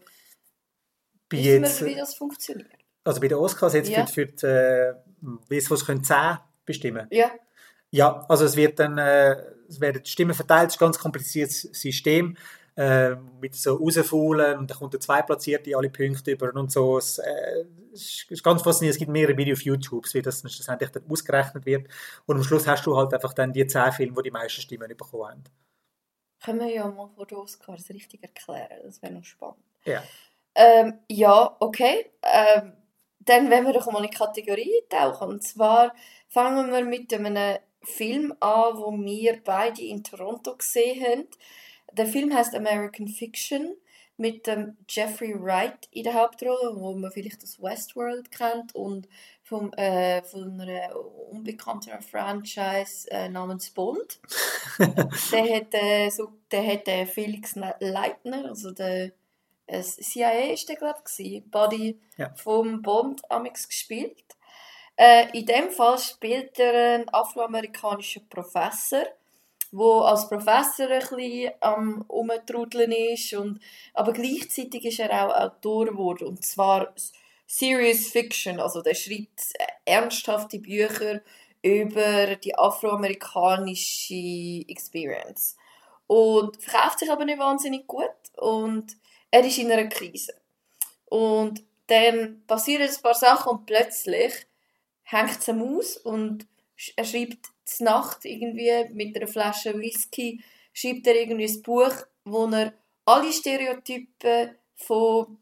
[1.30, 2.70] bei jetzt, wir, wie das funktioniert?
[3.04, 4.06] also bei den Oscars jetzt Ja.
[4.06, 4.94] für, für die, äh,
[5.50, 7.08] wie es was können 10 bestimmen.
[7.12, 7.32] Ja,
[7.92, 9.36] Ja, also es wird dann, äh,
[9.70, 12.36] es werden die Stimmen verteilt, es ist ein ganz kompliziertes System,
[12.76, 16.98] äh, mit so rausfallen und dann kommt der Zweitplatzierte alle Punkte über und so.
[16.98, 20.90] Es, äh, es ist ganz faszinierend, es gibt mehrere Videos auf YouTube, wie das schlussendlich
[20.90, 21.88] dann ausgerechnet wird
[22.26, 24.90] und am Schluss hast du halt einfach dann die 10 Filme, die die meisten Stimmen
[24.90, 25.44] bekommen haben.
[26.44, 28.82] können wir ja mal vor den Oscars richtig erklären.
[28.84, 29.64] Das wäre noch spannend.
[29.86, 30.04] Ja.
[30.56, 32.12] Ähm, ja, okay.
[32.24, 32.74] Ähm,
[33.20, 35.30] dann wollen wir doch mal in die Kategorie tauchen.
[35.30, 35.94] Und zwar
[36.30, 41.28] fangen wir mit einem Film an, wo wir beide in Toronto gesehen haben.
[41.94, 43.76] Der Film heißt American Fiction.
[44.18, 49.10] mit dem Jeffrey Wright in der Hauptrolle, wo man vielleicht das Westworld kennt und
[49.44, 50.96] vom, äh, von einer
[51.32, 54.20] unbekannten Franchise äh, namens Bond.
[54.80, 59.12] der hat, äh, so, der hat äh, Felix Leitner, also der
[59.68, 62.34] äh, CIA ist der glaube ich, Buddy ja.
[62.36, 64.24] vom Bond amix gespielt.
[64.96, 69.04] Äh, in dem Fall spielt er einen afroamerikanischen Professor,
[69.72, 73.34] wo als Professor ein bisschen am Umtrudeln ist.
[73.34, 73.60] Und,
[73.94, 76.28] aber gleichzeitig ist er auch Autor geworden.
[76.28, 76.94] Und zwar
[77.46, 78.60] Serious Fiction.
[78.60, 81.22] Also der schreibt ernsthafte Bücher
[81.62, 85.58] über die afroamerikanische Experience.
[86.08, 88.14] Und verkauft sich aber nicht wahnsinnig gut.
[88.38, 88.96] Und
[89.32, 90.34] er ist in einer Krise.
[91.06, 94.34] Und dann passieren ein paar Sachen und plötzlich
[95.04, 96.48] hängt es ihm aus und
[96.96, 102.48] er schreibt zur Nacht irgendwie mit einer Flasche Whisky, schreibt er irgendwie ein Buch, wo
[102.48, 102.74] er
[103.06, 105.38] alle Stereotypen von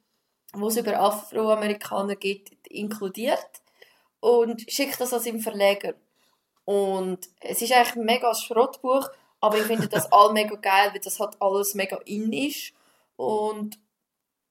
[0.53, 3.61] wo es über Afroamerikaner gibt, inkludiert
[4.19, 5.95] und schickt das an seinen Verleger.
[6.65, 9.09] Und es ist eigentlich ein mega Schrottbuch,
[9.41, 12.73] aber ich finde das all mega geil, weil das halt alles mega in ist.
[13.15, 13.79] Und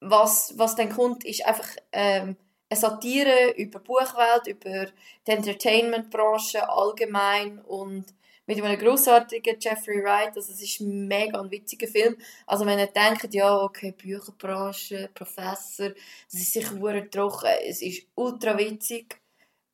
[0.00, 2.36] was, was dann kommt, ist einfach ähm,
[2.68, 4.86] eine Satire über die Buchwelt, über
[5.26, 8.06] die Entertainmentbranche allgemein und
[8.46, 10.36] mit einem großartigen Jeffrey Wright.
[10.36, 12.16] Also es ist ein mega ein witziger Film.
[12.46, 17.50] Also wenn ihr denkt, ja, okay, Bücherbranche, Professor, das ist sicher sehr trocken.
[17.64, 19.20] Es ist ultra witzig.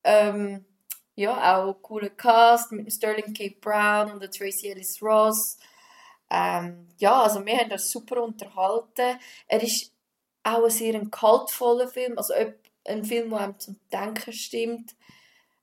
[0.05, 0.64] Ähm,
[1.14, 3.57] ja, auch cooler Cast mit Sterling K.
[3.61, 5.57] Brown und Tracy Ellis Ross.
[6.31, 9.19] Ähm, ja, also wir haben das super unterhalten.
[9.47, 9.93] Er ist
[10.43, 12.35] auch ein sehr kaltvoller Film, also
[12.85, 14.95] ein Film, der einem zum Denken stimmt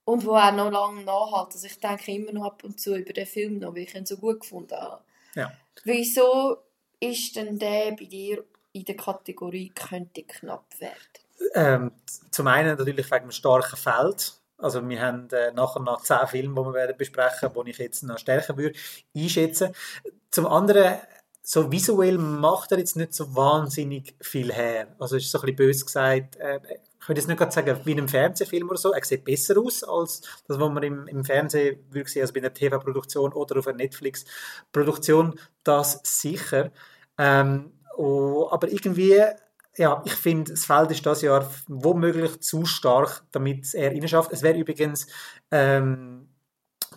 [0.06, 1.54] und wo auch noch lange nachhält.
[1.54, 4.06] Also ich denke immer noch ab und zu über den Film noch, weil ich ihn
[4.06, 5.04] so gut gefunden habe.
[5.36, 5.52] Ja.
[5.84, 6.58] Wieso
[7.00, 10.96] ist denn der bei dir in der Kategorie könnte knapp werden?
[11.54, 11.92] Ähm,
[12.32, 14.34] zum einen natürlich wegen einem starken Feld.
[14.58, 18.04] Also wir haben äh, nachher noch zehn Filme, die wir werden besprechen, die ich jetzt
[18.04, 18.78] noch stärker würde
[19.16, 19.74] einschätzen.
[20.32, 21.00] Zum anderen
[21.46, 24.88] so visuell macht er jetzt nicht so wahnsinnig viel her.
[25.00, 26.60] Also ist so ein bisschen böse gesagt, äh,
[27.00, 29.60] ich würde jetzt nicht gerade sagen, wie in einem Fernsehfilm oder so, er sieht besser
[29.60, 33.60] aus als das, was man im, im Fernsehen würde sehen, also bei einer TV-Produktion oder
[33.60, 36.72] auf einer Netflix-Produktion, das sicher.
[37.20, 39.22] Ähm, oh, aber irgendwie,
[39.78, 44.32] ja, ich finde, das Feld ist das Jahr womöglich zu stark, damit er schafft.
[44.32, 45.08] Es wäre übrigens
[45.52, 46.30] ähm,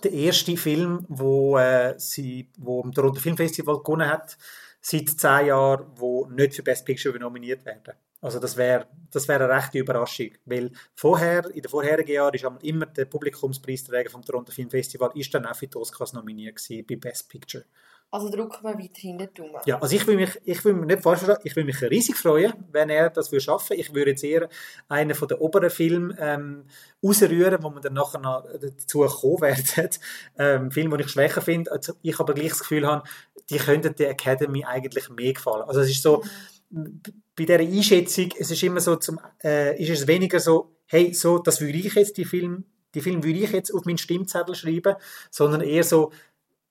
[0.02, 4.36] der erste Film, wo äh, sie, wo im Toronto Filmfestival gewonnen hat,
[4.80, 7.94] seit zehn Jahren, wo nicht für Best Picture nominiert werden.
[8.20, 12.44] Also das wäre das wär eine rechte Überraschung, weil vorher, in den vorherigen Jahren ist
[12.62, 16.84] immer der Publikumspreisträger vom Toronto Film Festival ist dann auch für die Oscars nominiert gewesen,
[16.86, 17.64] bei Best Picture.
[18.10, 19.60] Also drücken wir weiterhin den Daumen.
[19.66, 22.54] Ja, also ich will mich, ich will mich nicht vorstellen, ich will mich riesig freuen,
[22.72, 23.78] wenn er das würde schaffen.
[23.78, 24.48] Ich würde jetzt eher
[24.88, 26.64] einen von den oberen Filmen ähm,
[27.02, 29.90] ausrühren, wo man dann nachher noch dazu kommen werden.
[30.38, 31.70] Ähm, Filme, die ich schwächer finde.
[31.70, 33.06] Also ich aber gleich das Gefühl habe,
[33.50, 35.64] die könnten der Academy eigentlich mehr gefallen.
[35.66, 36.22] Also es ist so,
[36.70, 37.02] mhm.
[37.36, 41.38] bei dieser Einschätzung, es ist immer so, zum, äh, ist es weniger so, hey, so,
[41.38, 44.96] das würde ich jetzt, die Film, die Film würde ich jetzt auf meinen Stimmzettel schreiben,
[45.30, 46.12] sondern eher so,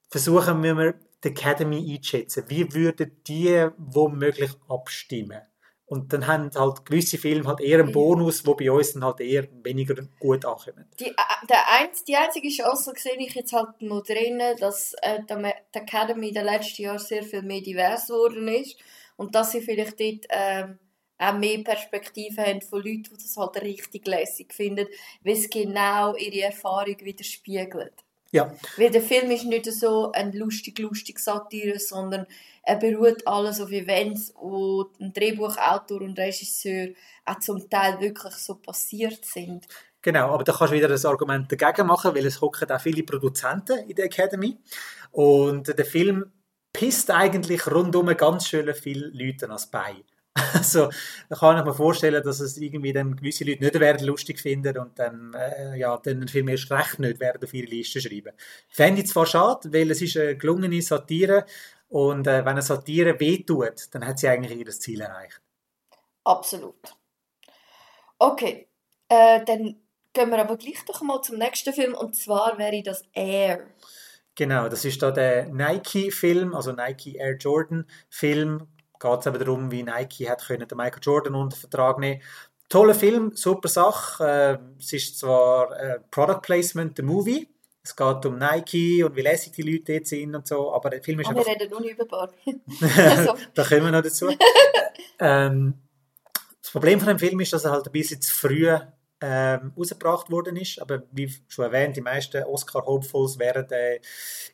[0.10, 2.46] versuchen wir die Academy einschätzen.
[2.48, 5.42] Wie würden die womöglich abstimmen?
[5.86, 9.22] Und dann haben halt gewisse Filme halt eher einen Bonus, wo bei uns dann halt
[9.22, 10.86] eher weniger gut ankommen.
[11.00, 15.22] Die, äh, der ein, die einzige Chance sehe ich jetzt halt noch drin, dass äh,
[15.24, 18.78] die Academy in den letzten Jahren sehr viel mehr divers geworden ist
[19.16, 20.78] und dass sie vielleicht dort ähm,
[21.18, 24.88] auch mehr Perspektiven haben von Leuten, die das halt richtig lässig finden,
[25.24, 28.04] weil es genau ihre Erfahrung widerspiegelt.
[28.32, 28.54] Ja.
[28.78, 32.26] Weil der Film ist nicht so ein lustig, lustig Satire, sondern
[32.64, 36.90] er beruht alles auf Events, wo ein Drehbuchautor und Regisseur
[37.26, 39.68] auch zum Teil wirklich so passiert sind.
[40.02, 43.04] Genau, aber da kannst du wieder das Argument dagegen machen, weil es hocken auch viele
[43.04, 44.58] Produzenten in der Academy
[45.12, 46.32] und der Film
[46.72, 50.04] pisst eigentlich rundum ganz schön viele Leute ans Bein.
[50.54, 50.90] Also,
[51.30, 54.78] da kann ich mir vorstellen, dass es irgendwie dann gewisse Leute nicht werden lustig finden
[54.78, 58.34] und dann, äh, ja, dann viel mehr recht nicht werden auf ihre Liste schreiben.
[58.70, 61.46] Fände ich zwar schade, weil es ist eine gelungene Satire
[61.90, 65.42] und äh, wenn eine Satire wehtut, dann hat sie eigentlich ihr Ziel erreicht.
[66.24, 66.96] Absolut.
[68.20, 68.68] Okay,
[69.10, 69.76] äh, dann
[70.14, 73.68] gehen wir aber gleich doch mal zum nächsten Film und zwar wäre das Air.
[74.36, 78.68] Genau, das ist da der Nike-Film, also Nike Air Jordan-Film,
[79.00, 82.22] geht es eben darum, wie Nike hat können den Michael Jordan unter Vertrag nehmen.
[82.70, 84.24] Toller Film, super Sache.
[84.24, 87.48] Äh, es ist zwar äh, Product Placement, der Movie.
[87.82, 91.02] es geht um Nike und wie lässig die Leute dort sind und so, aber der
[91.02, 91.50] Film ist wir einfach...
[91.50, 92.60] reden nur über Barbie.
[92.98, 94.30] Also, da kommen wir noch dazu.
[95.20, 95.76] ähm,
[96.62, 98.70] das Problem von dem Film ist, dass er halt ein bisschen zu früh
[99.22, 100.82] ähm, rausgebracht worden ist.
[100.82, 104.00] Aber wie schon erwähnt, die meisten Oscar-Hopefuls werden äh,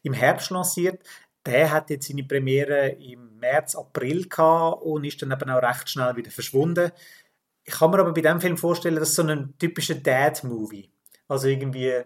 [0.04, 1.02] im Herbst lanciert.
[1.46, 5.90] Der hat jetzt seine Premiere im März, April gehabt und ist dann eben auch recht
[5.90, 6.92] schnell wieder verschwunden.
[7.66, 10.90] Ich kann mir aber bei dem Film vorstellen, dass so ein typischer Dad-Movie.
[11.28, 12.04] Also irgendwie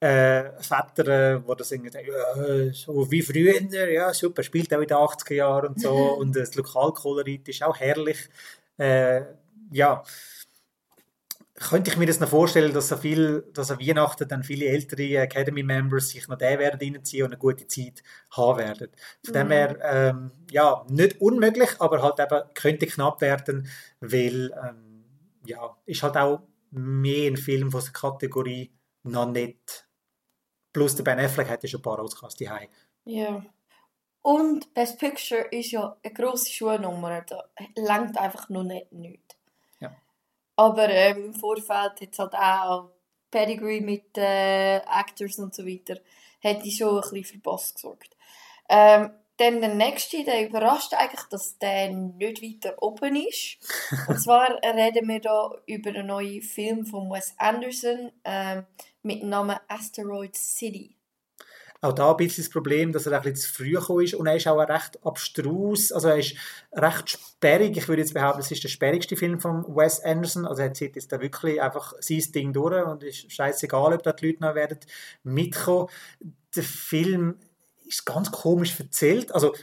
[0.00, 4.88] äh, Väter, äh, wo das irgendwie ja, so wie früher, ja super, spielt auch in
[4.88, 8.18] den 80er Jahren und so und das Lokalkolorit ist auch herrlich.
[8.78, 9.22] Äh,
[9.70, 10.02] ja,
[11.56, 15.02] könnte ich mir das noch vorstellen, dass so viel, dass an Weihnachten dann viele ältere
[15.18, 18.90] Academy-Members sich noch den werden reinziehen und eine gute Zeit haben werden.
[19.24, 19.50] Von dem Mhm.
[19.50, 23.68] her, ähm, ja, nicht unmöglich, aber halt eben könnte knapp werden,
[24.00, 25.04] weil, ähm,
[25.46, 28.72] ja, ist halt auch mehr ein Film von der Kategorie
[29.04, 29.88] noch nicht.
[30.72, 32.68] Plus der Ben Affleck hat ja schon ein paar Oscars daheim.
[33.04, 33.44] ja.
[34.22, 37.22] Und Best Picture ist ja eine grosse Schuhnummer.
[37.22, 37.44] Da
[37.76, 39.35] langt einfach noch nicht nichts.
[40.56, 42.90] Aber ähm, im Vorfeld hat es halt auch
[43.30, 46.00] Pedigree mit äh, Actors und so weiter.
[46.40, 48.16] Hätte schon ein bisschen für Boss gesorgt.
[48.68, 53.58] Ähm, dann der nächste, der überrascht eigentlich, dass der nicht weiter oben ist.
[54.08, 58.64] Und zwar reden wir da über einen neuen Film von Wes Anderson ähm,
[59.02, 60.95] mit dem Namen Asteroid City.
[61.86, 64.26] Auch da ein bisschen das Problem, dass er ein bisschen zu früh gekommen ist und
[64.26, 66.34] er ist auch recht abstrus, also er ist
[66.72, 67.76] recht sperrig.
[67.76, 70.46] Ich würde jetzt behaupten, es ist der sperrigste Film von Wes Anderson.
[70.46, 74.12] Also er zieht jetzt da wirklich einfach sein Ding durch und ist scheißegal, ob da
[74.12, 74.78] die Leute noch werden
[75.22, 75.88] mitkommen.
[76.56, 77.38] Der Film
[77.86, 79.32] ist ganz komisch erzählt.
[79.32, 79.54] Also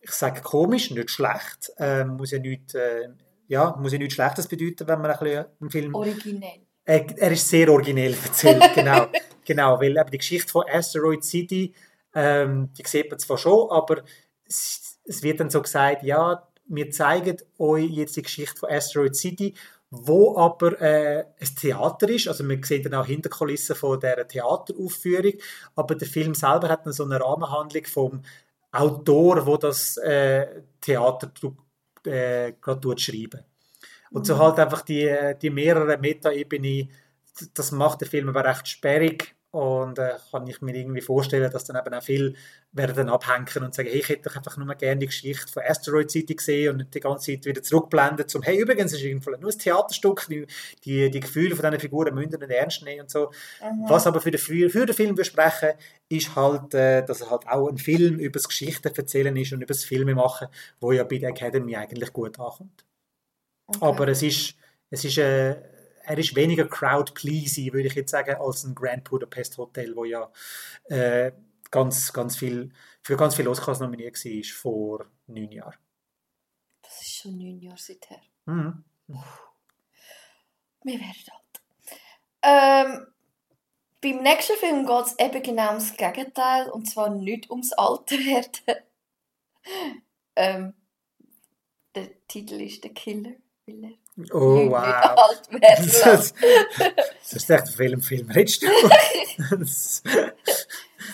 [0.00, 1.70] ich sage komisch, nicht schlecht.
[1.78, 3.10] Ähm, muss ja nicht, äh,
[3.46, 6.60] ja, muss ja nichts Schlechtes bedeuten, wenn man ein bisschen einen Film Originell.
[6.86, 9.08] er, er ist sehr originell erzählt, genau.
[9.46, 11.74] genau, weil eben die Geschichte von Asteroid City,
[12.14, 14.02] ähm, die sieht man zwar schon, aber
[14.46, 19.14] es, es wird dann so gesagt, ja, wir zeigen euch jetzt die Geschichte von Asteroid
[19.14, 19.54] City,
[19.90, 25.34] wo aber äh, ein Theater ist, also wir sehen dann auch Hinterkulissen von der Theateraufführung,
[25.76, 28.22] aber der Film selber hat dann so eine Rahmenhandlung vom
[28.72, 31.30] Autor, wo das äh, Theater
[32.04, 33.44] äh, gerade schreiben.
[34.10, 36.88] Und so halt einfach die, die mehrere Meta-Ebene,
[37.54, 41.64] das macht den Film aber recht sperrig und äh, kann ich mir irgendwie vorstellen, dass
[41.64, 42.34] dann eben auch viele
[42.72, 46.10] werden abhängen und sagen, hey, ich hätte doch einfach nur gerne die Geschichte von Asteroid
[46.10, 49.30] City gesehen und nicht die ganze Zeit wieder zurückblenden zum, hey, übrigens, es ist irgendwie
[49.40, 50.46] nur ein Theaterstück, die,
[50.84, 53.30] die, die Gefühle von diesen Figuren müssen nicht ernst nehmen und so.
[53.62, 53.88] Mhm.
[53.88, 55.70] Was aber für den, für den Film wir sprechen,
[56.10, 59.62] ist halt, äh, dass er halt auch ein Film über das Geschichten erzählen ist und
[59.62, 60.48] über das Filme machen,
[60.80, 62.84] wo ja bei der Academy eigentlich gut ankommt.
[63.68, 63.78] Okay.
[63.80, 64.54] Aber es ist,
[64.90, 65.56] es ist, äh,
[66.06, 70.30] er ist weniger crowd-pleasing, würde ich jetzt sagen, als ein Grand Budapest Hotel, wo ja
[70.84, 71.32] äh,
[71.70, 75.74] ganz, ganz viel, für ganz viele Oscars nominiert war vor neun Jahren.
[76.82, 78.20] Das ist schon neun Jahre seither.
[78.44, 78.84] Mhm.
[80.84, 81.46] Wir werden alt.
[82.42, 83.06] Ähm,
[84.00, 86.70] beim nächsten Film geht es eben genau ums Gegenteil.
[86.70, 88.76] Und zwar nicht ums Alterwerden.
[90.36, 90.74] ähm,
[91.96, 93.32] der Titel ist «Der Killer».
[93.66, 95.14] Weil er Oh, wow.
[95.60, 96.34] Das, lässt.
[96.38, 98.66] das ist echt ein Film, Film redest du?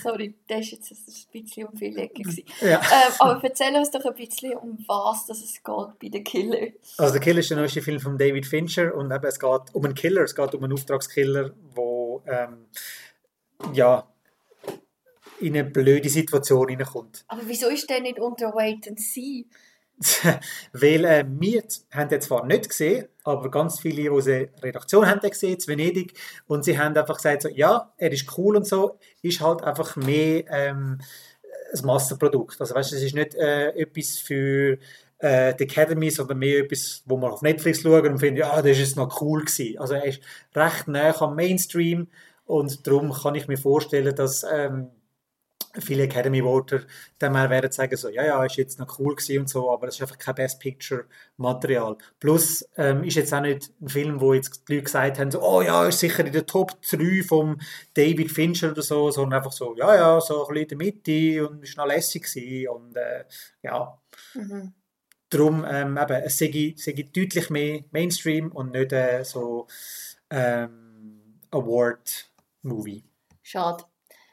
[0.02, 2.22] Sorry, das war jetzt ein bisschen um Ecken.
[2.22, 2.44] gewesen.
[2.60, 2.80] ja.
[2.80, 6.68] ähm, aber erzähl uns doch ein bisschen, um was dass es geht bei «Der Killer».
[6.98, 9.84] Also, der Killer ist der neueste Film von David Fincher und eben, es geht um
[9.84, 12.66] einen Killer, es geht um einen Auftragskiller, der ähm,
[13.74, 14.08] ja,
[15.40, 17.24] in eine blöde Situation hineinkommt.
[17.28, 19.46] Aber wieso ist der nicht unter Wait and See?
[20.72, 21.62] Weil äh, wir
[21.92, 25.68] haben den zwar nicht gesehen, aber ganz viele aus der Redaktion haben den gesehen, zu
[25.68, 26.14] Venedig,
[26.46, 29.96] und sie haben einfach gesagt, so, ja, er ist cool und so, ist halt einfach
[29.96, 30.98] mehr ähm,
[31.74, 32.60] ein Massenprodukt.
[32.60, 34.78] Also weißt, du, es ist nicht äh, etwas für
[35.18, 38.72] äh, die Academy, sondern mehr etwas, wo man auf Netflix schaut und findet, ja, das
[38.72, 39.78] ist jetzt noch cool gewesen.
[39.78, 40.20] Also er ist
[40.54, 42.08] recht nah am Mainstream
[42.44, 44.88] und darum kann ich mir vorstellen, dass ähm,
[45.80, 46.82] viele Academy Voter
[47.18, 49.86] dann mal werden sagen so, ja, ja, ist jetzt noch cool gewesen und so, aber
[49.86, 51.06] das ist einfach kein Best Picture
[51.36, 51.96] Material.
[52.20, 55.42] Plus ähm, ist jetzt auch nicht ein Film, wo jetzt die Leute gesagt haben, so,
[55.42, 57.58] oh ja, ist sicher in der Top 3 vom
[57.94, 61.48] David Fincher oder so, sondern einfach so, ja, ja, so ein bisschen in der Mitte
[61.48, 63.24] und ist noch lässig gewesen und äh,
[63.62, 63.98] ja,
[64.34, 64.74] Mhm.
[65.30, 69.66] darum ähm, eben, es sei, sei deutlich mehr Mainstream und nicht äh, so
[70.30, 73.04] ähm, Award-Movie.
[73.42, 73.84] Schade.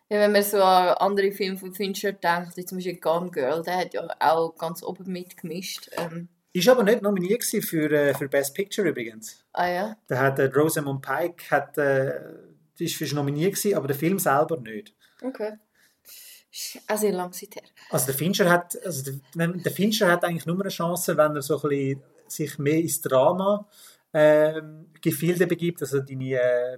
[0.10, 3.62] Ja, wenn man so an andere Filme von Fincher denkt, wie zum Beispiel Gone Girl,
[3.62, 5.91] der hat ja auch ganz oben mitgemischt.
[5.97, 9.45] Ähm, Ist aber nicht nominiert für, äh, für Best Picture übrigens.
[9.53, 9.97] ah ja.
[10.07, 12.20] Da hat äh, Rosamund Pike hat, äh,
[12.80, 14.95] ist für nominiert gewesen, aber der Film selber nicht.
[15.22, 15.53] Okay.
[16.88, 17.64] Also sehr lange Zeit her.
[17.91, 21.43] Also der Fincher hat, also der, der Fincher hat eigentlich nur eine Chance, wenn er
[21.43, 23.68] so ein bisschen sich mehr ins Drama
[24.14, 26.78] ähm, Gefilde begibt, also die äh,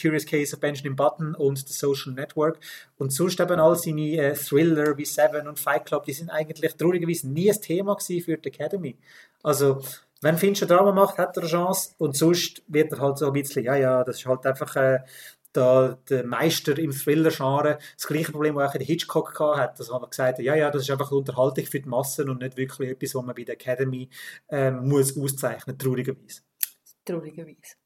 [0.00, 2.58] Curious Case of Benjamin Button und The Social Network.
[2.96, 6.74] Und sonst eben all seine äh, Thriller wie Seven und Fight Club, die sind eigentlich
[6.74, 8.98] traurigerweise nie ein Thema für die Academy.
[9.42, 9.80] Also
[10.20, 13.32] wenn Fincher Drama macht, hat er eine Chance und sonst wird er halt so ein
[13.32, 15.00] bisschen, ja, ja, das ist halt einfach äh,
[15.54, 17.78] der, der Meister im Thriller-Genre.
[17.96, 20.90] Das gleiche Problem, das auch der Hitchcock hat, dass er gesagt ja, ja, das ist
[20.90, 24.08] einfach Unterhaltung für die Massen und nicht wirklich etwas, was man bei der Academy
[24.48, 26.42] ähm, muss auszeichnen, traurigerweise
[27.04, 27.76] traurigerweise.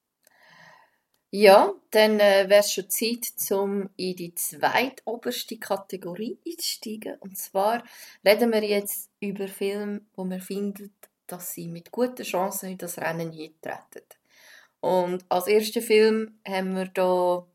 [1.31, 7.17] Ja, dann äh, wäre es schon Zeit, um in die zweitoberste Kategorie einzusteigen.
[7.21, 7.83] Und zwar
[8.25, 10.95] reden wir jetzt über Filme, wo wir finden,
[11.27, 14.05] dass sie mit guten Chancen in das Rennen eintreten.
[14.81, 17.47] Und als ersten Film haben wir hier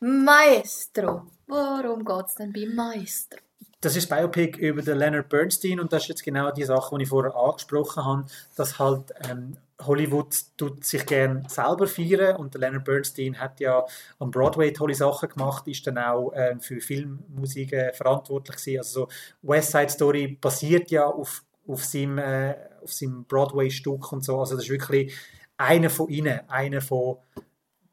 [0.00, 1.26] Maestro.
[1.46, 3.38] Warum geht es denn bei Maestro?
[3.80, 7.02] Das ist Biopic über den Leonard Bernstein und das ist jetzt genau die Sache, die
[7.02, 9.56] ich vorher angesprochen habe, dass halt ähm,
[9.86, 13.84] Hollywood tut sich gern selber feiern und Leonard Bernstein hat ja
[14.18, 18.78] am Broadway tolle Sachen gemacht, ist dann auch äh, für Filmmusik äh, verantwortlich gewesen.
[18.78, 19.08] Also so
[19.42, 22.54] West Side Story basiert ja auf, auf seinem, äh,
[22.84, 24.38] seinem Broadway-Stück und so.
[24.38, 25.14] Also das ist wirklich
[25.56, 27.18] einer von ihnen, einer von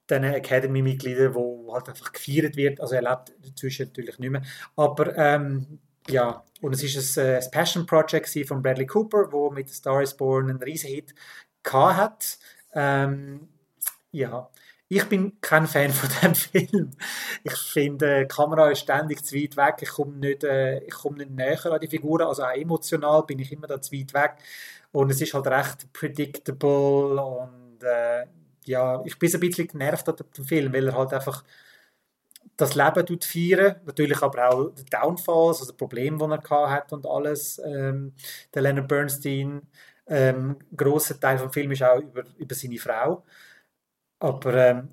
[0.09, 2.81] den Academy-Mitgliedern, wo halt einfach gefeiert wird.
[2.81, 4.41] Also er lebt inzwischen natürlich nicht mehr.
[4.75, 9.69] Aber ähm, ja, und es ist ein, ein Passion Project von Bradley Cooper, wo mit
[9.69, 11.13] Star is Born einen riesen Hit
[11.73, 12.37] hat.
[12.73, 13.47] Ähm,
[14.11, 14.49] ja,
[14.87, 16.91] ich bin kein Fan von dem Film.
[17.43, 19.75] Ich finde, die Kamera ist ständig zu weit weg.
[19.81, 22.27] Ich komme nicht, äh, ich komme nicht näher an die Figuren.
[22.27, 24.37] Also auch emotional bin ich immer da zu weit weg.
[24.91, 28.25] Und es ist halt recht predictable und äh,
[28.65, 31.43] ja, ich bin ein bisschen genervt an dem Film, weil er halt einfach
[32.57, 37.05] das Leben tut feiern, natürlich aber auch die Downfalls, also Probleme, die er hat und
[37.05, 37.59] alles.
[37.65, 38.13] Ähm,
[38.53, 39.61] der Leonard Bernstein
[40.09, 43.23] ähm, ein grosser Teil des Films ist auch über, über seine Frau.
[44.19, 44.89] Aber ähm,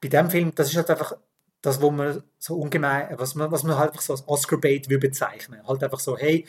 [0.00, 1.16] bei dem Film, das ist halt einfach
[1.60, 5.66] das, wo man so ungemein, was man, was man halt einfach so als Oscar-Bait bezeichnen
[5.66, 6.46] Halt einfach so, hey,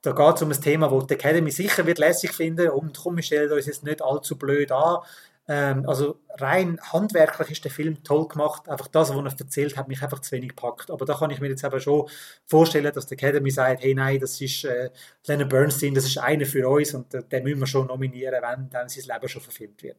[0.00, 3.16] da geht es um ein Thema, wo die Academy sicher wird lässig finden und komm,
[3.16, 4.98] wir stellen uns jetzt nicht allzu blöd an,
[5.46, 8.68] ähm, also rein handwerklich ist der Film toll gemacht.
[8.68, 10.90] Einfach das, was er erzählt hat, mich einfach zu wenig gepackt.
[10.90, 12.08] Aber da kann ich mir jetzt aber schon
[12.46, 14.90] vorstellen, dass die Academy sagt, hey nein, das ist äh,
[15.26, 18.70] Leonard Bernstein, das ist einer für uns und äh, den müssen wir schon nominieren, wenn
[18.70, 19.98] dann sein Leben schon verfilmt wird.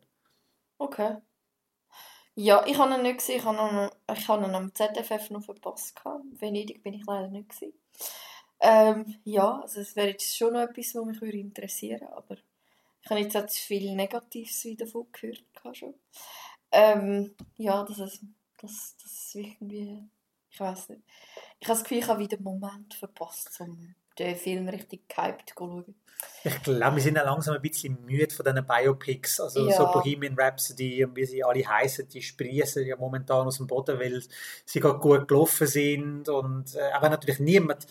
[0.78, 1.18] Okay.
[2.38, 3.38] Ja, ich habe ihn nicht gesehen.
[3.38, 6.02] Ich habe ihn, ich habe ihn am ZFF noch verpasst.
[6.34, 7.74] Venedig bin ich leider nicht gesehen.
[8.60, 12.38] Ähm, ja, also es wäre jetzt schon noch etwas, was mich interessieren würde, aber
[13.06, 15.44] ich habe jetzt auch zu viel Negatives davon gehört.
[15.74, 15.94] Schon.
[16.72, 18.24] Ähm, ja, das ist,
[18.58, 20.04] das, das ist irgendwie.
[20.50, 21.04] Ich weiß nicht.
[21.60, 25.54] Ich habe das Gefühl, ich habe wieder einen Moment verpasst, um den Film richtig gehypt
[25.58, 25.96] schauen.
[26.44, 29.40] Ich glaube, wir sind auch langsam ein bisschen müde von diesen Biopics.
[29.40, 29.76] Also ja.
[29.76, 34.00] so Bohemian Rhapsody und wie sie alle heißen, die sprießen ja momentan aus dem Boden,
[34.00, 34.22] weil
[34.64, 36.30] sie gerade gut gelaufen sind.
[36.30, 37.88] Und äh, auch natürlich niemand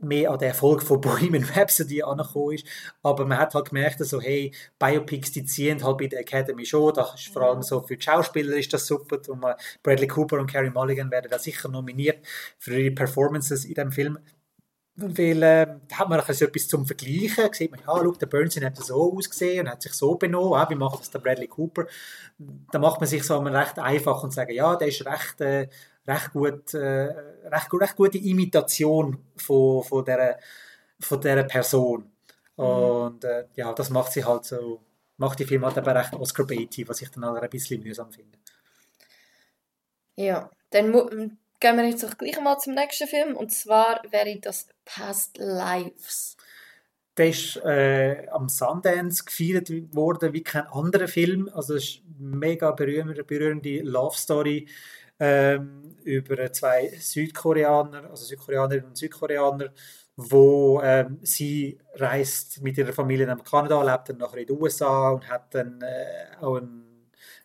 [0.00, 2.66] mehr an den Erfolg von Bohemian Rhapsody angekommen ist.
[3.02, 6.94] Aber man hat halt gemerkt, so, hey, Biopics, die ziehen halt bei der Academy schon.
[6.94, 9.18] Das ist vor allem so für die Schauspieler ist das super.
[9.28, 9.44] Und
[9.82, 12.24] Bradley Cooper und Carey Mulligan werden da sicher nominiert
[12.58, 14.18] für ihre Performances in dem Film
[15.00, 17.52] weil äh, da hat man so etwas zum Vergleichen.
[17.52, 20.54] Sieht man, ja, schau, der Bernstein hat so ausgesehen und hat sich so benommen.
[20.54, 21.86] Ah, wie macht das der Bradley Cooper?
[22.72, 25.68] Da macht man sich so recht einfach und sagen, ja, der ist recht, äh,
[26.06, 30.36] recht, gut, äh, recht, recht gute Imitation von, von, dieser,
[30.98, 32.10] von dieser Person.
[32.56, 32.64] Mhm.
[32.64, 34.80] Und äh, ja, das macht sie halt so,
[35.16, 38.36] macht die Film halt aber recht Oscar-Baity, was ich dann auch ein bisschen mühsam finde.
[40.16, 43.36] Ja, dann gehen wir jetzt auch gleich mal zum nächsten Film.
[43.36, 46.36] Und zwar wäre das Past Lives.
[47.16, 51.50] Der ist äh, am Sundance gefeiert worden wie kein anderer Film.
[51.52, 54.68] Also es ist eine mega berührende, berührende Love Story
[55.18, 59.70] ähm, über zwei Südkoreaner, also Südkoreanerinnen und Südkoreaner,
[60.16, 65.10] wo ähm, sie reist mit ihrer Familie nach Kanada, lebt dann nachher in den USA
[65.10, 66.87] und hat dann äh, auch einen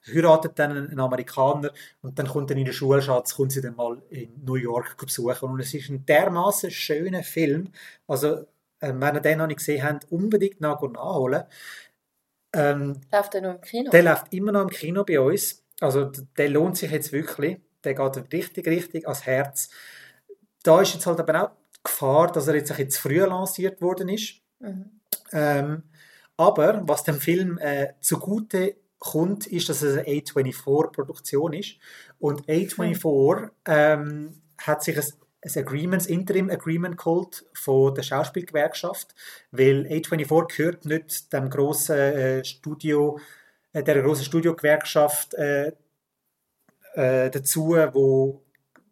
[0.08, 4.02] heiratet dann einen Amerikaner und dann kommt dann in der Schulschatz, kommt sie dann mal
[4.10, 5.50] in New York besuchen.
[5.50, 7.72] Und es ist ein dermaßen schöner Film.
[8.08, 8.46] Also,
[8.80, 11.44] äh, wenn ihr den noch nicht gesehen habt, unbedingt nach und nachholen.
[12.54, 13.92] Ähm, läuft der noch im Kino?
[13.92, 15.64] Der läuft immer noch im Kino bei uns.
[15.80, 17.60] Also, der lohnt sich jetzt wirklich.
[17.84, 19.70] Der geht richtig, richtig ans Herz.
[20.64, 23.20] Da ist jetzt halt aber auch die Gefahr, dass er jetzt ein bisschen zu früh
[23.20, 24.36] lanciert worden ist.
[24.60, 25.02] Mhm.
[25.34, 25.84] Ähm,
[26.38, 31.76] aber was dem Film äh, zugute kommt, ist, dass es eine A24-Produktion ist.
[32.20, 35.06] Und A24 ähm, hat sich ein,
[35.42, 39.14] ein Agreement, Interim Agreement geholt von der Schauspielgewerkschaft,
[39.52, 43.20] weil A24 gehört nicht dem grossen äh, Studio,
[43.74, 45.74] äh, der grossen Studiogewerkschaft äh,
[46.96, 48.44] äh, dazu, wo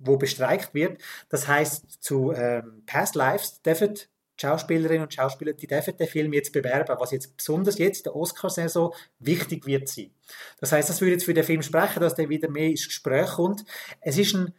[0.04, 1.00] wo bestreikt wird.
[1.30, 4.00] Das heißt zu ähm, Past Lives dürfen
[4.42, 8.94] Schauspielerinnen und Schauspieler, die dürfen den Film jetzt bewerben, was jetzt besonders jetzt der Oscar-Saison
[9.20, 10.12] wichtig wird sein.
[10.60, 13.32] Das heißt, das würde jetzt für den Film sprechen, dass der wieder mehr ins Gespräch
[13.32, 13.64] kommt.
[14.02, 14.54] Es ist ein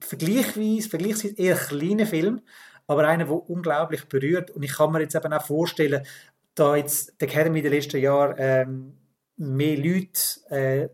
[0.00, 2.42] vergleichsweise, vergleichsweise eher kleiner Film,
[2.86, 4.50] aber einer, der unglaublich berührt.
[4.50, 6.06] Und ich kann mir jetzt eben auch vorstellen,
[6.54, 8.96] da jetzt die Academy in den letzten Jahren ähm,
[9.36, 10.88] mehr Leute äh,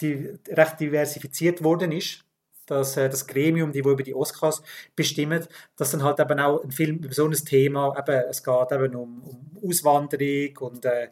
[0.00, 2.24] die recht diversifiziert worden ist,
[2.68, 4.62] dass äh, das Gremium, die wo über die Oscars
[4.94, 8.72] bestimmt, dass dann halt eben auch ein Film über so ein Thema, eben, es geht
[8.72, 11.08] eben um, um Auswanderung und äh,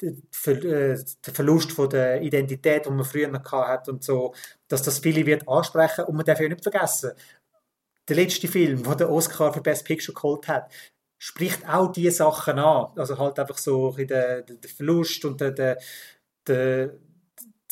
[0.00, 4.34] der, äh, Verlust von der Identität, die man früher noch hat und so,
[4.68, 7.12] dass das viele wird ansprechen und man darf ja nicht vergessen,
[8.08, 10.70] der letzte Film, wo der Oscar für Best Picture geholt hat,
[11.18, 12.92] spricht auch diese Sachen an.
[12.96, 15.78] Also halt einfach so der, der Verlust und der, der,
[16.46, 16.94] der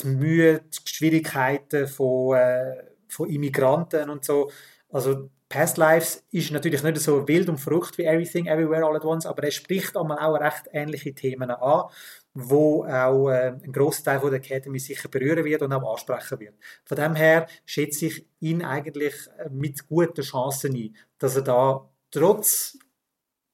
[0.02, 4.50] die Mühe, die Schwierigkeiten von, äh, von Immigranten und so.
[4.90, 9.04] Also Past Lives ist natürlich nicht so wild und verrückt wie Everything Everywhere All at
[9.04, 11.84] Once, aber er spricht einmal auch recht ähnliche Themen an,
[12.34, 16.40] wo auch äh, ein großer Teil von der Academy sicher berühren wird und auch ansprechen
[16.40, 16.54] wird.
[16.84, 21.88] Von dem her schätze ich ihn eigentlich äh, mit guten Chancen ein, dass er da
[22.10, 22.76] trotz,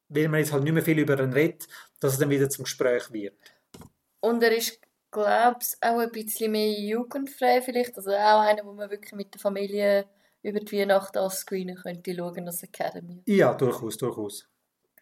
[0.09, 1.67] weil man jetzt halt nicht mehr viel über ihn redet,
[2.01, 3.37] dass er dann wieder zum Gespräch wird.
[4.21, 4.81] Und er ist
[5.13, 7.97] glaube es auch ein bisschen mehr jugendfrei vielleicht.
[7.97, 10.07] Also auch einer, wo man wirklich mit der Familie
[10.43, 13.23] über die Weihnachten als Screener könnte schauen als Academy.
[13.27, 14.49] Ja, durchaus, durchaus.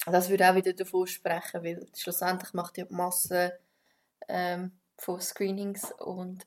[0.05, 3.59] Das würde auch wieder davon sprechen, weil schlussendlich macht ja die Masse
[4.29, 6.47] ähm, von Screenings und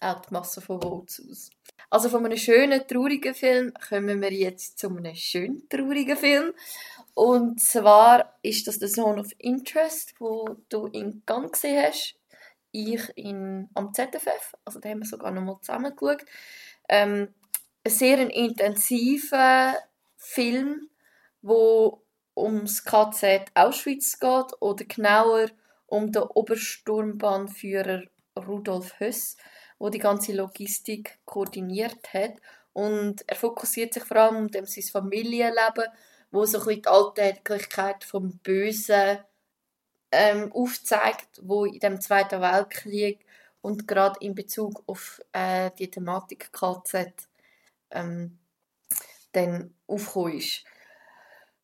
[0.00, 1.50] auch die Masse von Votes aus.
[1.88, 6.52] Also von einem schönen, traurigen Film kommen wir jetzt zu einem schönen, traurigen Film.
[7.14, 12.16] Und zwar ist das «The Zone of Interest», wo du in Gang gesehen hast
[12.74, 16.24] ich in, am ZFF, also da haben wir sogar noch mal zusammen geschaut.
[16.88, 17.32] Ähm,
[17.84, 19.74] ein sehr intensiver
[20.16, 20.88] Film,
[21.40, 22.02] wo
[22.36, 25.46] ums KZ Auschwitz geht oder genauer
[25.86, 28.02] um den Obersturmbahnführer
[28.36, 29.36] Rudolf Höss,
[29.78, 32.34] wo die ganze Logistik koordiniert hat
[32.72, 35.86] und er fokussiert sich vor allem um sein Familienleben,
[36.32, 39.18] wo so ein bisschen die Alltäglichkeit vom Bösen
[40.14, 43.24] ähm, aufzeigt, wo in dem Zweiten Weltkrieg
[43.60, 47.12] und gerade in Bezug auf äh, die Thematik KZ
[47.90, 48.38] ähm,
[49.32, 50.64] dann aufgekommen ist.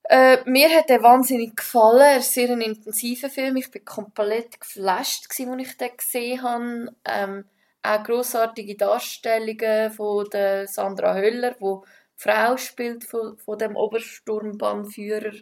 [0.04, 2.00] Äh, mir hat er wahnsinnig gefallen.
[2.00, 3.56] Er ist sehr ein intensiver Film.
[3.56, 6.96] Ich bin komplett geflasht, als ich den gesehen habe.
[7.04, 7.44] Ähm,
[7.82, 15.32] auch grossartige Darstellungen von der Sandra Höller, wo die Frau spielt von, von dem Obersturmbahnführer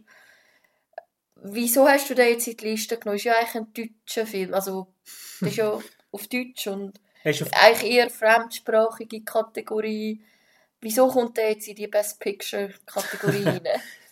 [1.42, 3.16] Wieso hast du den jetzt in die Liste genommen?
[3.16, 4.54] Das ist ja eigentlich ein deutscher Film.
[4.54, 4.88] Also,
[5.40, 5.78] das ist ja
[6.10, 10.20] auf Deutsch und eigentlich eher fremdsprachige Kategorie.
[10.80, 13.60] Wieso kommt der jetzt in die Best Picture Kategorie rein?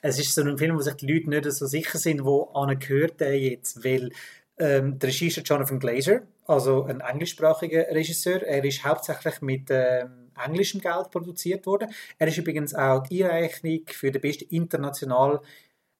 [0.02, 3.20] es ist so ein Film, wo sich die Leute nicht so sicher sind, wo gehört
[3.20, 4.10] der jetzt, weil
[4.58, 10.80] ähm, der Regisseur Jonathan Glazer, also ein englischsprachiger Regisseur, er ist hauptsächlich mit ähm, englischem
[10.80, 11.90] Geld produziert worden.
[12.18, 15.40] Er ist übrigens auch die Einreichung für den besten international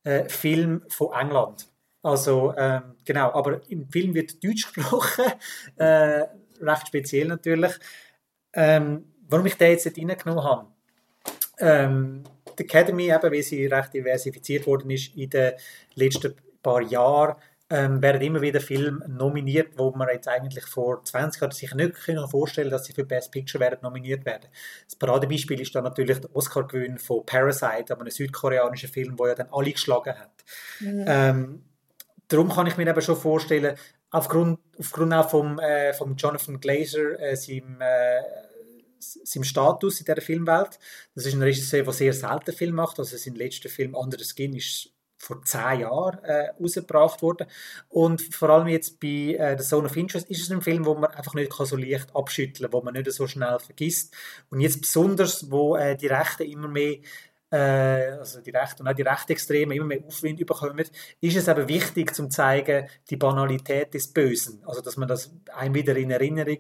[0.06, 1.68] äh, Film von England.
[2.00, 5.24] Also, ähm, genau, aber im Film wird Deutsch gesprochen,
[5.76, 6.22] äh,
[6.60, 7.72] recht speziell natürlich.
[8.52, 10.68] Ähm, warum ich den jetzt nicht reingenommen habe?
[11.58, 12.22] Ähm,
[12.56, 15.54] die Academy, eben, weil sie recht diversifiziert worden ist in den
[15.96, 17.34] letzten paar Jahren,
[17.68, 21.96] ähm, werden immer wieder Filme nominiert, wo man jetzt eigentlich vor 20 Jahren sich nicht
[22.30, 24.48] vorstellen dass sie für Best Picture werden nominiert werden.
[24.84, 29.48] Das Paradebeispiel ist dann natürlich der Oscar-Gewinn von Parasite, einem südkoreanischen Film, der ja dann
[29.50, 30.44] alle geschlagen hat.
[30.80, 31.04] Mhm.
[31.06, 31.64] Ähm,
[32.28, 33.76] darum kann ich mir eben schon vorstellen,
[34.10, 38.22] aufgrund, aufgrund auch vom, äh, vom Jonathan Glazer, äh, seinem, äh,
[38.98, 40.78] seinem Status in dieser Filmwelt,
[41.14, 44.24] das ist ein Regisseur, der sehr selten Film macht, also sein letzter Film Under the
[44.24, 47.46] Skin ist vor zehn Jahren äh, rausgebracht worden.
[47.88, 50.94] Und vor allem jetzt bei äh, The Zone of Interest ist es ein Film, wo
[50.94, 54.14] man einfach nicht so leicht abschütteln kann, wo man nicht so schnell vergisst.
[54.50, 56.96] Und jetzt besonders, wo äh, die Rechten immer mehr
[57.50, 60.84] äh, also die Rechten und auch die Rechtsextremen immer mehr Aufwind bekommen,
[61.20, 64.62] ist es aber wichtig, zu zeigen, die Banalität des Bösen.
[64.66, 66.58] Also, dass man das einem wieder in Erinnerung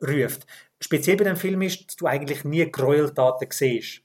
[0.00, 0.46] ruft.
[0.80, 4.02] Speziell bei dem Film ist, dass du eigentlich nie Gräueltaten siehst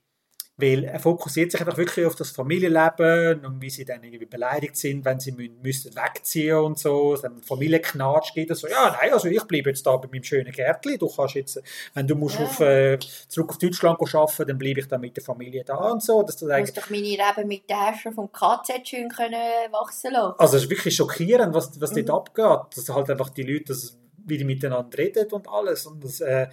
[0.58, 4.76] weil er fokussiert sich einfach wirklich auf das Familienleben und wie sie dann irgendwie beleidigt
[4.78, 9.12] sind, wenn sie müssen, müssen wegziehen und so, dann Familienknatsch geht und so, ja, nein,
[9.12, 11.62] also ich bleibe jetzt da bei meinem schönen Gärtchen, du kannst jetzt,
[11.95, 12.45] wenn du musst ja.
[12.45, 16.04] auf, äh, zurück auf Deutschland arbeiten, dann bleibe ich dann mit der Familie da und
[16.04, 16.22] so.
[16.22, 19.34] Dass du musst doch meine Leben mit den Herrschern vom KZ schön können
[19.72, 20.36] wachsen lassen.
[20.38, 22.06] Also es ist wirklich schockierend, was, was mhm.
[22.06, 25.86] dort abgeht, dass halt einfach die Leute, das wie die miteinander reden und alles.
[25.86, 26.47] Und das, äh,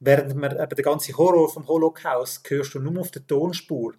[0.00, 3.94] während man eben den ganzen Horror vom Holocaust hörst du nur auf der Tonspur.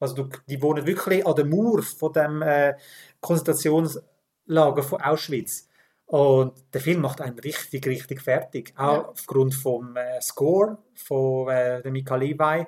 [0.00, 2.74] Also du, die wohnen wirklich an der Mauer von dem äh,
[3.20, 5.68] Konzentrationslager von Auschwitz.
[6.06, 8.74] Und der Film macht einen richtig, richtig fertig.
[8.76, 9.08] Auch ja.
[9.08, 12.66] aufgrund vom äh, Score von äh, der Mika Levi.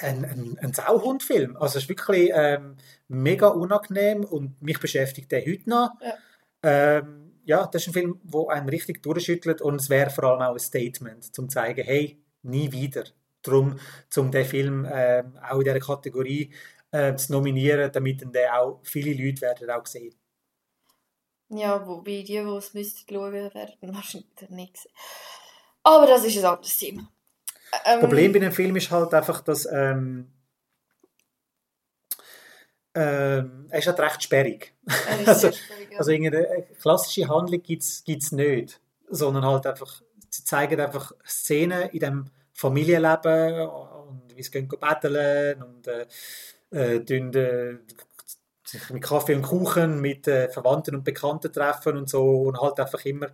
[0.00, 1.56] Ein, ein, ein Sauhundfilm.
[1.56, 2.76] Also es ist wirklich ähm,
[3.08, 5.90] mega unangenehm und mich beschäftigt der heute noch.
[6.00, 6.14] Ja.
[6.62, 10.42] Ähm, ja, das ist ein Film, der einen richtig durchschüttelt und es wäre vor allem
[10.42, 13.04] auch ein Statement, zum zu zeigen, hey, nie wieder.
[13.40, 13.78] Darum,
[14.16, 16.52] um den Film äh, auch in dieser Kategorie
[16.90, 20.14] äh, zu nominieren, damit dann auch viele Leute werden auch sehen.
[21.48, 24.92] Ja, wobei die, die es müssten schauen, werden wahrscheinlich nicht sehen.
[25.84, 27.10] Aber das ist ein anderes Thema.
[27.72, 30.30] Ähm, das Problem bei dem Film ist halt einfach, dass ähm,
[32.94, 34.74] ähm, er ist halt recht sperrig.
[35.26, 36.00] also, sperrig, ja.
[36.00, 42.00] also eine klassische Handlung gibt es nicht, sondern halt einfach, sie zeigen einfach Szenen in
[42.00, 42.24] dem
[42.54, 46.06] Familienleben und wie sie gehen betteln und äh,
[46.72, 47.78] äh, äh,
[48.64, 52.78] sich mit Kaffee und Kuchen mit äh, Verwandten und Bekannten treffen und so und halt
[52.80, 53.28] einfach immer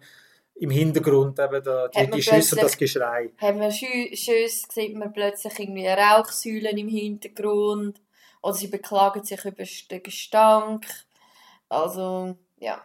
[0.56, 3.32] im Hintergrund eben da, die, die Schüsse und das Geschrei.
[3.38, 8.00] Haben wir Schüsse, sieht man plötzlich irgendwie Rauchsäulen im Hintergrund
[8.42, 10.86] oder sie beklagen sich über den Gestank.
[11.68, 12.84] Also, ja.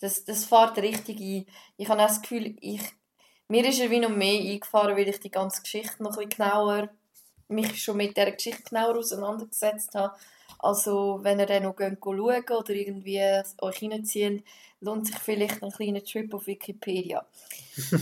[0.00, 1.46] Das, das fährt richtig ein.
[1.76, 2.82] Ich habe auch das Gefühl, ich,
[3.48, 6.44] mir ist er wie noch mehr eingefahren, weil ich die ganze Geschichte noch ein bisschen
[6.44, 6.88] genauer,
[7.48, 10.16] mich schon mit dieser Geschichte genauer auseinandergesetzt habe.
[10.58, 13.20] Also, wenn ihr dann noch schauen oder irgendwie
[13.60, 14.42] euch reinziehen,
[14.80, 17.26] lohnt sich vielleicht ein kleiner Trip auf Wikipedia.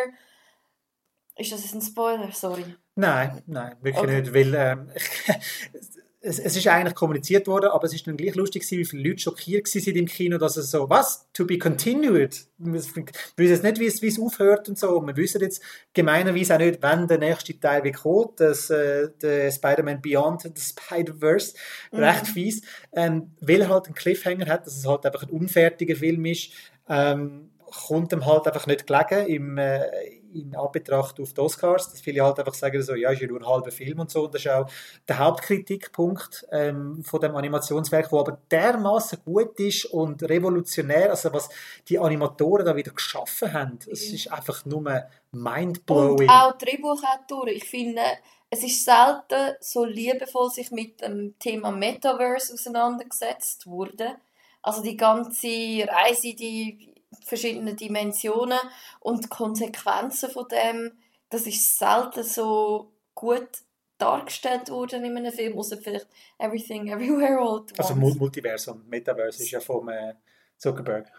[1.38, 2.32] Ist das ein Spoiler?
[2.32, 2.66] Sorry.
[2.96, 4.22] Nein, nein, wirklich okay.
[4.22, 4.92] nicht, weil ähm,
[6.28, 9.10] es, es ist eigentlich kommuniziert worden, aber es ist dann gleich lustig gewesen, wie viele
[9.10, 12.46] Leute schockiert sind im Kino, dass es so, was, to be continued?
[12.58, 13.06] Wir wissen
[13.38, 15.02] jetzt nicht, wie es, wie es aufhört und so.
[15.06, 15.62] Wir wissen jetzt
[15.94, 20.62] gemeinerweise auch nicht, wann der nächste Teil wird kommen, das, äh, der Spider-Man Beyond the
[20.62, 21.56] Spider-Verse,
[21.92, 22.00] mhm.
[22.00, 22.62] recht fies,
[22.94, 26.52] ähm, weil er halt einen Cliffhanger hat, dass es halt einfach ein unfertiger Film ist,
[26.90, 27.52] ähm,
[27.88, 29.82] kommt ihm halt einfach nicht gelegen im, äh,
[30.34, 33.40] in Anbetracht auf die Oscars, dass viele halt einfach sagen, so, ja, ist ja nur
[33.40, 34.26] ein halber Film und so.
[34.26, 34.70] Und das ist auch
[35.08, 41.50] der Hauptkritikpunkt ähm, von dem Animationswerk, wo aber dermaßen gut ist und revolutionär, also was
[41.88, 44.84] die Animatoren da wieder geschaffen haben, es ist einfach nur
[45.32, 46.30] mindblowing.
[46.30, 48.02] Und auch Drehbuchautoren, ich finde,
[48.50, 54.16] es ist selten so liebevoll sich mit dem Thema Metaverse auseinandergesetzt wurde.
[54.62, 56.94] Also die ganze Reise, die
[57.26, 58.60] verschiedene Dimensionen
[59.00, 60.98] und die Konsequenzen von dem,
[61.30, 63.48] das ist selten so gut
[63.98, 68.04] dargestellt worden in einem Film, außer vielleicht Everything, Everywhere, All at also Once.
[68.04, 70.14] Also Multiversum, Metaverse ist ja vom äh,
[70.58, 71.12] Zuckerberg.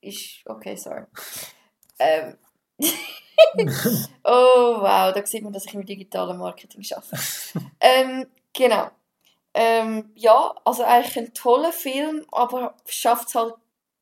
[0.00, 1.04] Ist, okay, sorry.
[1.98, 2.38] ähm.
[4.24, 7.18] oh wow, da sieht man, dass ich im digitalen Marketing arbeite.
[7.80, 8.90] ähm, genau.
[9.54, 13.54] Ähm, ja, also eigentlich ein toller Film, aber schafft es halt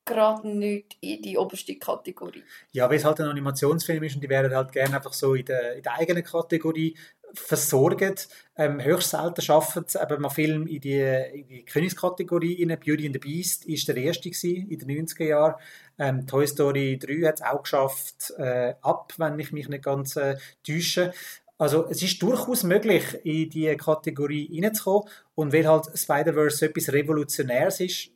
[0.07, 2.43] gerade nicht in die oberste Kategorie.
[2.73, 5.45] Ja, weil es halt ein Animationsfilm ist und die werden halt gerne einfach so in
[5.45, 6.97] der, in der eigenen Kategorie
[7.35, 8.29] versorgt.
[8.57, 12.79] Ähm, höchst selten schaffen es eben mal Film in die, in die Königskategorie rein.
[12.79, 15.55] Beauty and the Beast war der erste in den 90er Jahren.
[15.99, 20.17] Ähm, Toy Story 3 hat es auch geschafft, äh, ab, wenn ich mich nicht ganz
[20.17, 20.37] äh,
[20.67, 21.13] täusche.
[21.59, 25.09] Also es ist durchaus möglich, in diese Kategorie reinzukommen.
[25.35, 28.11] Und weil halt Spider-Verse etwas Revolutionäres ist,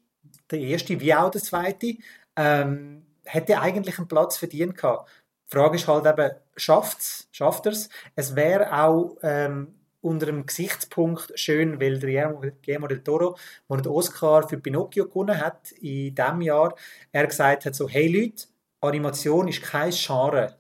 [0.51, 1.97] der erste wie auch der zweite,
[2.37, 5.09] ähm, hätte eigentlich einen Platz verdient gehabt.
[5.47, 7.89] Die Frage ist halt eben, schafft's, schafft er es?
[8.15, 12.33] Es wäre auch ähm, unter dem Gesichtspunkt schön, weil der
[12.65, 13.37] Guillermo del Toro,
[13.69, 16.75] der den Oscar für Pinocchio gewonnen hat in diesem Jahr,
[17.13, 18.47] er gesagt hat so, hey Leute,
[18.81, 20.57] Animation ist kein Genre.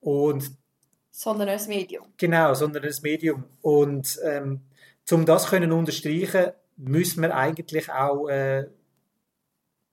[0.00, 0.52] Und
[1.10, 2.06] sondern ein Medium.
[2.16, 3.44] Genau, sondern ein Medium.
[3.60, 4.62] Und ähm,
[5.10, 8.66] um das können unterstreichen, müssen wir eigentlich auch äh,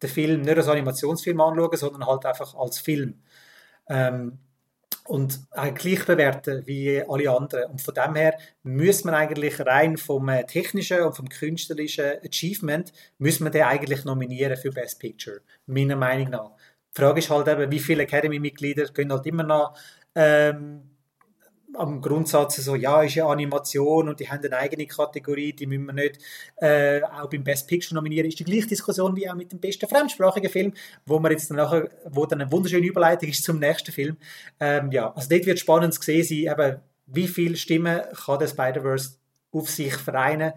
[0.01, 3.21] den Film nicht als Animationsfilm anschauen, sondern halt einfach als Film.
[3.87, 4.39] Ähm,
[5.09, 5.39] und
[5.75, 7.71] gleich bewerten wie alle anderen.
[7.71, 12.93] Und von dem her müssen wir eigentlich rein vom äh, technischen und vom künstlerischen Achievement
[13.17, 16.51] müssen wir den eigentlich nominieren für Best Picture, meiner Meinung nach.
[16.95, 19.75] Die Frage ist halt eben, wie viele Academy-Mitglieder können halt immer noch
[20.13, 20.88] ähm,
[21.75, 25.85] am Grundsatz so, ja, ist ja Animation und die haben eine eigene Kategorie, die müssen
[25.85, 26.19] wir nicht
[26.57, 28.27] äh, auch beim Best Picture nominieren.
[28.27, 30.73] Ist die gleiche Diskussion wie auch mit dem besten fremdsprachigen Film,
[31.05, 34.17] wo man jetzt nachher, wo dann eine wunderschöne Überleitung ist zum nächsten Film.
[34.59, 38.47] Ähm, ja, also dort wird spannend zu sehen sein, eben, wie viele Stimmen kann der
[38.47, 39.17] Spider-Verse
[39.51, 40.53] auf sich vereinen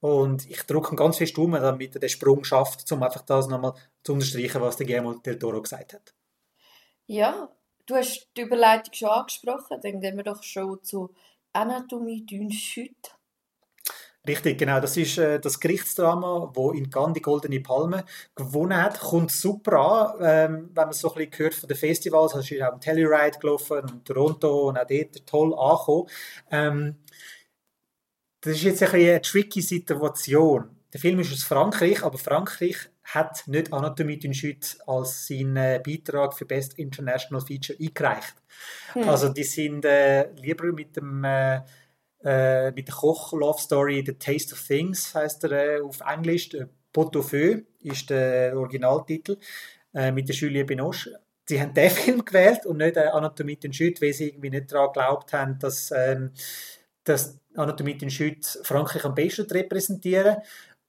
[0.00, 3.74] und ich drücke ganz fest um, damit er den Sprung schafft, um einfach das nochmal
[4.02, 6.14] zu unterstreichen, was der Guillermo del Toro gesagt hat.
[7.06, 7.48] Ja,
[7.86, 11.14] Du hast die Überleitung schon angesprochen, dann gehen wir doch schon zu
[11.52, 13.10] Anatomie d'une Chute.
[14.26, 14.80] Richtig, genau.
[14.80, 18.98] Das ist äh, das Gerichtsdrama, wo in Cannes die Goldene Palme gewonnen hat.
[18.98, 22.34] Kommt super an, ähm, wenn man so ein bisschen hört von den Festivals.
[22.34, 26.08] Also ist auch im Telluride gelaufen und Toronto und auch dort toll angekommen.
[26.50, 26.96] Ähm,
[28.40, 30.76] das ist jetzt ein bisschen eine tricky Situation.
[30.92, 36.34] Der Film ist aus Frankreich, aber Frankreich hat nicht Anatomie d'une Chute als seinen Beitrag
[36.34, 38.34] für Best International Feature eingereicht.
[38.92, 39.08] Hm.
[39.08, 41.60] Also die sind äh, lieber mit dem äh,
[42.24, 46.50] äh, mit der Koch Love Story The Taste of Things heißt er äh, auf Englisch.
[46.92, 49.36] Pot au Feu ist der Originaltitel
[49.94, 51.20] äh, mit der Julie Binoche.
[51.44, 54.92] Sie haben den Film gewählt und nicht Anatomie d'une Chute, weil sie irgendwie nicht daran
[54.92, 56.32] geglaubt haben, dass, ähm,
[57.04, 60.38] dass Anatomie d'une Chute Frankreich am besten repräsentieren.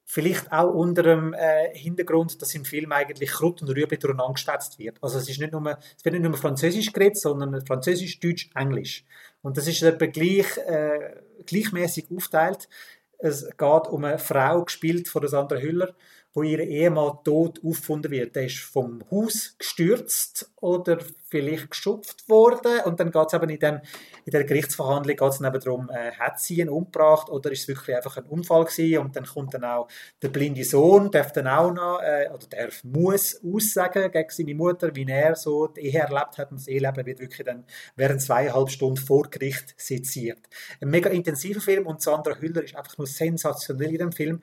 [0.10, 4.80] Vielleicht auch unter dem äh, Hintergrund, dass im Film eigentlich Krut und Rübe durcheinander geschwätzt
[4.80, 4.98] wird.
[5.02, 9.04] Also es, ist nicht nur, es wird nicht nur Französisch geredet, sondern Französisch, Deutsch, Englisch.
[9.42, 11.14] Und das ist etwa gleich, äh,
[11.46, 12.70] gleichmäßig aufteilt.
[13.18, 15.94] Es geht um eine Frau, gespielt von Sandra Hüller,
[16.38, 18.36] wo ihr Ehemann tot aufgefunden wird.
[18.36, 23.60] Der ist vom Haus gestürzt oder vielleicht geschupft worden und dann geht es eben in,
[23.60, 23.82] dem,
[24.24, 27.96] in der Gerichtsverhandlung geht's eben darum, äh, hat sie ihn umgebracht oder ist es wirklich
[27.96, 29.88] einfach ein Unfall gewesen und dann kommt dann auch
[30.22, 34.96] der blinde Sohn, darf dann auch noch, äh, oder darf, muss aussagen gegen seine Mutter,
[34.96, 37.66] wie er so die Ehe erlebt hat und das Eheleben wird wirklich dann
[37.96, 40.46] während zweieinhalb Stunden vor Gericht seziert.
[40.82, 44.40] Ein mega intensiver Film und Sandra Hüller ist einfach nur sensationell in dem Film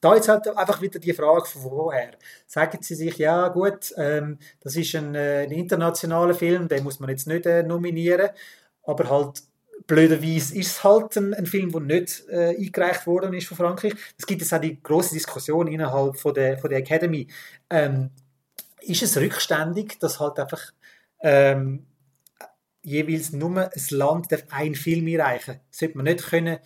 [0.00, 2.12] da jetzt halt einfach wieder die Frage von woher.
[2.46, 7.00] Sagen Sie sich, ja gut, ähm, das ist ein, äh, ein, internationaler Film, den muss
[7.00, 8.30] man jetzt nicht äh, nominieren,
[8.82, 9.42] aber halt
[9.86, 13.94] blöderweise ist es halt ein, ein Film, der nicht äh, eingereicht worden ist von Frankreich.
[14.18, 17.26] Es gibt jetzt auch die große Diskussion innerhalb von der, von der Academy.
[17.68, 18.10] Ähm,
[18.82, 20.72] ist es rückständig, dass halt einfach
[21.20, 21.86] ähm,
[22.82, 25.60] jeweils nur ein Land darf einen Film einreichen?
[25.70, 26.58] Sollte man nicht können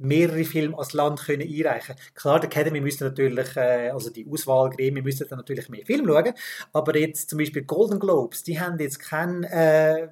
[0.00, 5.04] mehrere Filme als Land können einreichen Klar, die Academy müsste natürlich, äh, also die Auswahlgremien
[5.04, 6.34] müssen dann natürlich mehr Filme schauen,
[6.72, 10.08] aber jetzt zum Beispiel Golden Globes, die haben jetzt keinen, äh,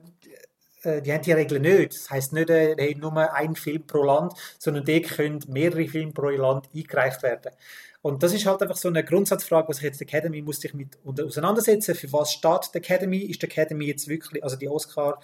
[0.82, 1.94] äh, die haben die Regeln nicht.
[1.94, 6.12] Das heisst nicht, äh, haben nur einen Film pro Land, sondern die können mehrere Filme
[6.12, 7.52] pro Land eingereicht werden.
[8.00, 10.72] Und das ist halt einfach so eine Grundsatzfrage, was sich jetzt die Academy muss sich
[10.72, 11.94] mit auseinandersetzen.
[11.96, 13.18] Für was steht die Academy?
[13.18, 15.18] Ist die Academy jetzt wirklich, also die Oscar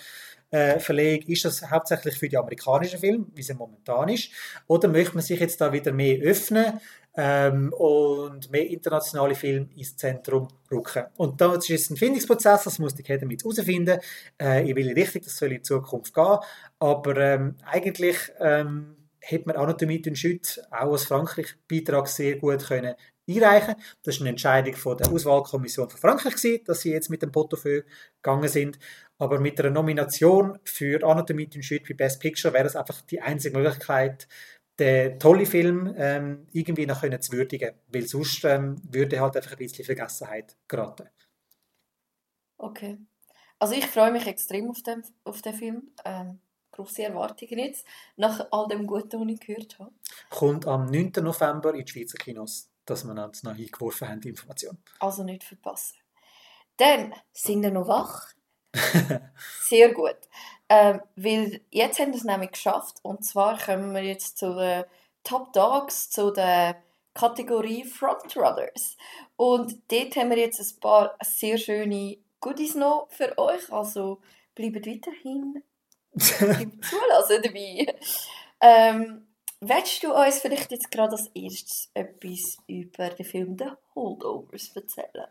[0.55, 4.31] äh, ist das hauptsächlich für die amerikanischen Filme, wie sie momentan ist,
[4.69, 6.81] oder möchte man sich jetzt da wieder mehr öffnen
[7.17, 11.05] ähm, und mehr internationale Filme ins Zentrum rücken?
[11.17, 13.99] Und das ist jetzt ein Findungsprozess, das muss die Academy jetzt herausfinden,
[14.41, 16.39] äh, in welche Richtung das soll in Zukunft gehen,
[16.79, 22.95] aber ähm, eigentlich ähm, hätte man Anatomie und Schütt auch als Frankreich-Beitrag sehr gut können
[23.29, 23.75] einreichen.
[24.03, 27.33] Das ist eine Entscheidung von der Auswahlkommission von Frankreich gewesen, dass sie jetzt mit dem
[27.33, 27.85] Portefeuille
[28.23, 28.79] gegangen sind.
[29.19, 33.21] Aber mit einer Nomination für Anatomie und Schütt bei Best Picture wäre das einfach die
[33.21, 34.29] einzige Möglichkeit,
[34.79, 39.53] den tollen Film ähm, irgendwie noch können zu würdigen, weil sonst ähm, würde halt einfach
[39.53, 41.09] ein bisschen Vergessenheit geraten.
[42.59, 42.99] Okay.
[43.61, 45.91] Also ich freue mich extrem auf den, auf den Film.
[46.05, 46.41] Ähm,
[46.75, 49.93] große Erwartungen jetzt, nach all dem Guten, was ich gehört habe.
[50.31, 51.13] Kommt am 9.
[51.23, 54.79] November in die Schweizer Kinos, dass wir uns noch eingeworfen haben, die Information.
[54.99, 55.97] Also nicht verpassen.
[56.77, 58.29] Dann sind wir noch wach.
[59.63, 60.17] Sehr gut.
[60.69, 64.85] Ähm, weil jetzt haben wir es nämlich geschafft und zwar kommen wir jetzt zu den
[65.23, 66.83] Top Dogs, zu der
[67.15, 68.97] Kategorie Frontrunners.
[69.37, 73.73] Und dort haben wir jetzt ein paar sehr schöne Goodies noch für euch.
[73.73, 74.21] Also
[74.55, 75.63] bleibt weiterhin
[76.13, 77.95] beim Zulassen dabei.
[78.61, 79.27] Ähm,
[79.69, 85.29] willst du uns vielleicht jetzt gerade als erstes etwas über den Film The Holdovers erzählen?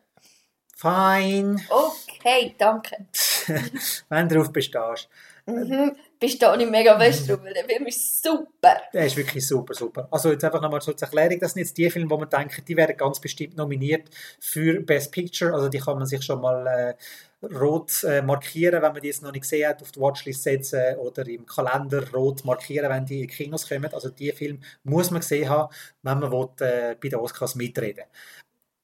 [0.76, 1.58] Fine.
[1.70, 3.06] Okay, danke.
[4.10, 5.08] Wenn du darauf bestehst.
[5.46, 5.96] Mhm.
[6.24, 8.78] Bist auch nicht mega fest drauf, weil der Film ist super.
[8.94, 10.08] Der ist wirklich super, super.
[10.10, 12.78] Also jetzt einfach nochmal zur Erklärung, das sind jetzt die Filme, wo man denkt, die
[12.78, 14.10] werden ganz bestimmt nominiert
[14.40, 18.94] für Best Picture, also die kann man sich schon mal äh, rot äh, markieren, wenn
[18.94, 22.46] man die jetzt noch nicht gesehen hat, auf die Watchlist setzen oder im Kalender rot
[22.46, 23.94] markieren, wenn die in Kinos kommen.
[23.94, 28.06] Also die Filme muss man gesehen haben, wenn man will, äh, bei den Oscars mitreden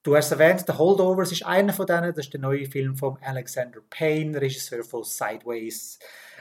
[0.02, 2.14] Du hast erwähnt, The Holdovers ist einer von denen.
[2.14, 5.98] Das ist der neue Film von Alexander Payne, Regisseur von Sideways,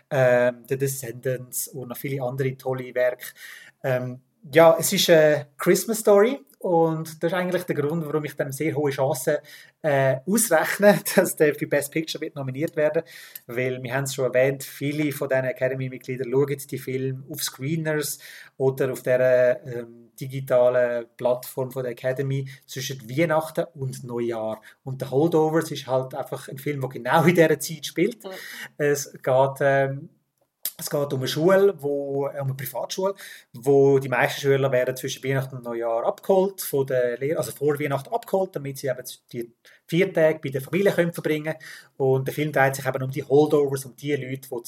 [0.10, 3.26] ähm, The Descendants und noch viele andere tolle Werke.
[3.84, 8.36] Ähm, ja, es ist eine Christmas Story und das ist eigentlich der Grund, warum ich
[8.36, 9.38] dem sehr hohe Chancen
[9.82, 13.04] äh, ausrechne, dass der für Best Picture wird nominiert werden,
[13.48, 18.20] weil wir haben es schon erwähnt, viele von diesen Academy-Mitgliedern schauen die Filme auf Screeners
[18.58, 24.62] oder auf der ähm, digitalen Plattform von der Academy zwischen Weihnachten und Neujahr.
[24.84, 28.24] Und der Holdovers ist halt einfach ein Film, der genau in dieser Zeit spielt.
[28.24, 28.30] Mhm.
[28.78, 30.10] Es geht ähm,
[30.80, 33.14] es geht um eine Schule, wo, um eine Privatschule,
[33.54, 37.78] wo die meisten Schüler werden zwischen Weihnachten und Neujahr abgeholt, von der Lehre, also vor
[37.80, 39.04] Weihnachten abgeholt, damit sie eben
[39.34, 39.54] die
[39.86, 41.56] vier Tage bei der Familie können verbringen
[41.98, 44.62] Und der Film dreht sich eben um die Holdovers, um die Leute, die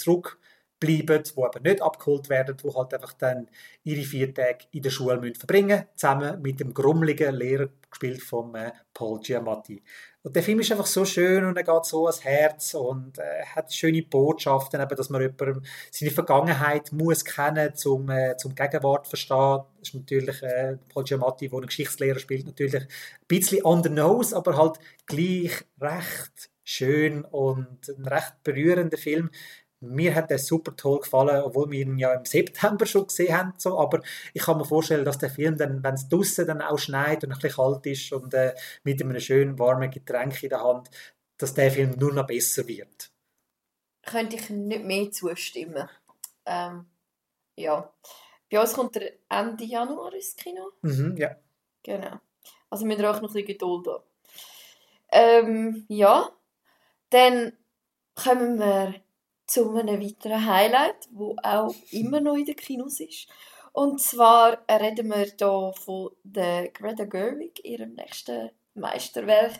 [0.81, 3.47] zurückbleiben, die aber nicht abgeholt werden, die halt einfach dann
[3.83, 8.55] ihre vier Tage in der Schule müssen verbringen zusammen mit dem grummeligen Lehrer, gespielt von
[8.55, 9.83] äh, Paul Giamatti.
[10.23, 13.43] Und der Film ist einfach so schön und er geht so ans Herz und äh,
[13.55, 19.07] hat schöne Botschaften, eben, dass man jemandem seine Vergangenheit muss kennen, zum, äh, zum Gegenwart
[19.07, 19.61] verstehen.
[19.79, 22.87] Das ist natürlich äh, Paul Giamatti, der einen Geschichtslehrer spielt, natürlich ein
[23.27, 24.77] bisschen on the nose, aber halt
[25.07, 29.29] gleich recht schön und ein recht berührender Film,
[29.81, 33.53] mir hat der super toll gefallen, obwohl wir ihn ja im September schon gesehen haben.
[33.57, 33.77] So.
[33.79, 34.01] Aber
[34.33, 37.31] ich kann mir vorstellen, dass der Film dann, wenn es draußen dann auch schneit und
[37.31, 38.53] ein bisschen kalt ist und äh,
[38.83, 40.89] mit einem schönen warmen Getränk in der Hand,
[41.37, 43.11] dass der Film nur noch besser wird.
[44.03, 45.89] Könnte ich nicht mehr zustimmen.
[46.45, 46.85] Ähm,
[47.55, 47.91] ja.
[48.49, 50.71] Bei uns kommt der Ende Januar ins Kino.
[50.81, 51.35] Mhm, ja.
[51.83, 52.19] Genau.
[52.69, 54.03] Also wir brauchen noch ein bisschen Geduld haben.
[55.11, 56.29] Ähm, ja.
[57.09, 57.53] Dann
[58.15, 58.95] kommen wir
[59.45, 63.27] zu einem weiteren Highlight, wo auch immer noch in den Kinos ist.
[63.73, 69.53] Und zwar reden wir hier von der Greta Gerwig, ihrem nächsten Meisterwerk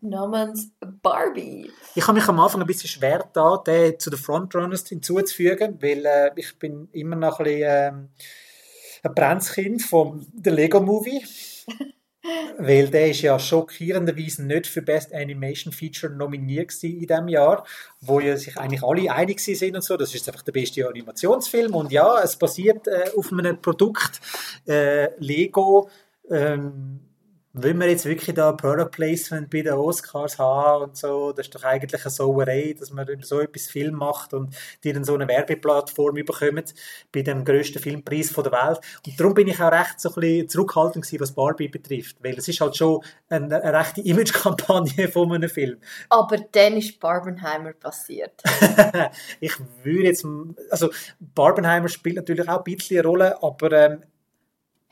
[0.00, 1.70] namens Barbie.
[1.94, 6.04] Ich habe mich am Anfang ein bisschen schwer da, den zu den Frontrunners hinzuzufügen, weil
[6.06, 8.08] äh, ich bin immer noch ein bisschen ähm,
[9.02, 11.24] ein Brandskind vom The Lego Movie.
[12.58, 17.66] Weil der ist ja schockierenderweise nicht für Best Animation Feature nominiert in diesem Jahr,
[18.00, 19.96] wo ja sich eigentlich alle einig sind und so.
[19.96, 21.74] Das ist einfach der beste Animationsfilm.
[21.74, 24.20] Und ja, es basiert äh, auf einem Produkt
[24.68, 25.90] äh, Lego.
[26.30, 27.00] Ähm,
[27.54, 31.54] will man jetzt wirklich da Product Placement bei den Oscars haben und so, das ist
[31.54, 35.28] doch eigentlich eine Sauerei, dass man so etwas Film macht und die dann so eine
[35.28, 36.64] Werbeplattform überkommen
[37.12, 38.80] bei dem grössten Filmpreis von der Welt.
[39.06, 42.38] Und darum bin ich auch recht so ein bisschen zurückhaltend gewesen, was Barbie betrifft, weil
[42.38, 45.78] es ist halt schon eine, eine rechte Imagekampagne von einem Film.
[46.08, 48.42] Aber dann ist Barbenheimer passiert.
[49.40, 50.26] ich würde jetzt,
[50.70, 50.90] also
[51.20, 54.02] Barbenheimer spielt natürlich auch ein bisschen eine Rolle, aber ähm,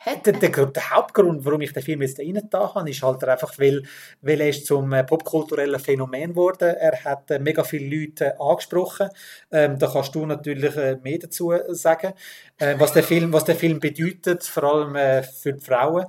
[0.04, 3.58] der, der, der, Hauptgrund, warum ich den Film jetzt rein da habe, ist halt einfach,
[3.58, 3.82] weil,
[4.22, 6.74] weil er ist zum äh, popkulturellen Phänomen geworden.
[6.74, 9.10] Er hat äh, mega viele Leute angesprochen.
[9.50, 12.14] Ähm, da kannst du natürlich äh, mehr dazu sagen,
[12.58, 16.06] äh, was, der Film, was der Film bedeutet, vor allem äh, für die Frauen.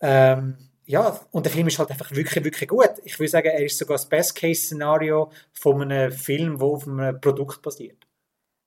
[0.00, 2.92] Ähm, ja, und der Film ist halt einfach wirklich, wirklich gut.
[3.04, 7.62] Ich würde sagen, er ist sogar das Best-Case-Szenario von einem Film, der auf einem Produkt
[7.62, 8.06] basiert.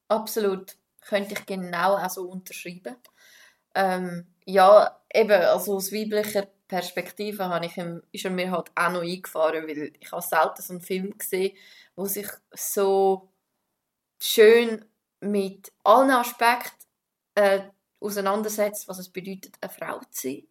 [0.07, 0.77] Absolut.
[1.01, 2.95] Könnte ich genau auch so unterschreiben.
[3.73, 7.77] Ähm, ja, eben, also aus weiblicher Perspektive habe ich
[8.11, 11.57] ist er mir halt auch noch eingefahren, weil ich habe selten so einen Film gesehen,
[11.95, 13.29] wo sich so
[14.19, 14.85] schön
[15.19, 16.85] mit allen Aspekten
[17.35, 17.61] äh,
[17.99, 20.47] auseinandersetzt, was es bedeutet, eine Frau zu sein.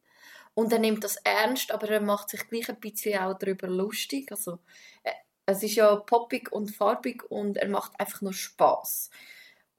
[0.55, 4.31] Und er nimmt das ernst, aber er macht sich gleich ein bisschen auch darüber lustig.
[4.31, 4.59] Also,
[5.03, 5.13] äh,
[5.47, 9.11] es ist ja poppig und farbig und er macht einfach nur Spaß.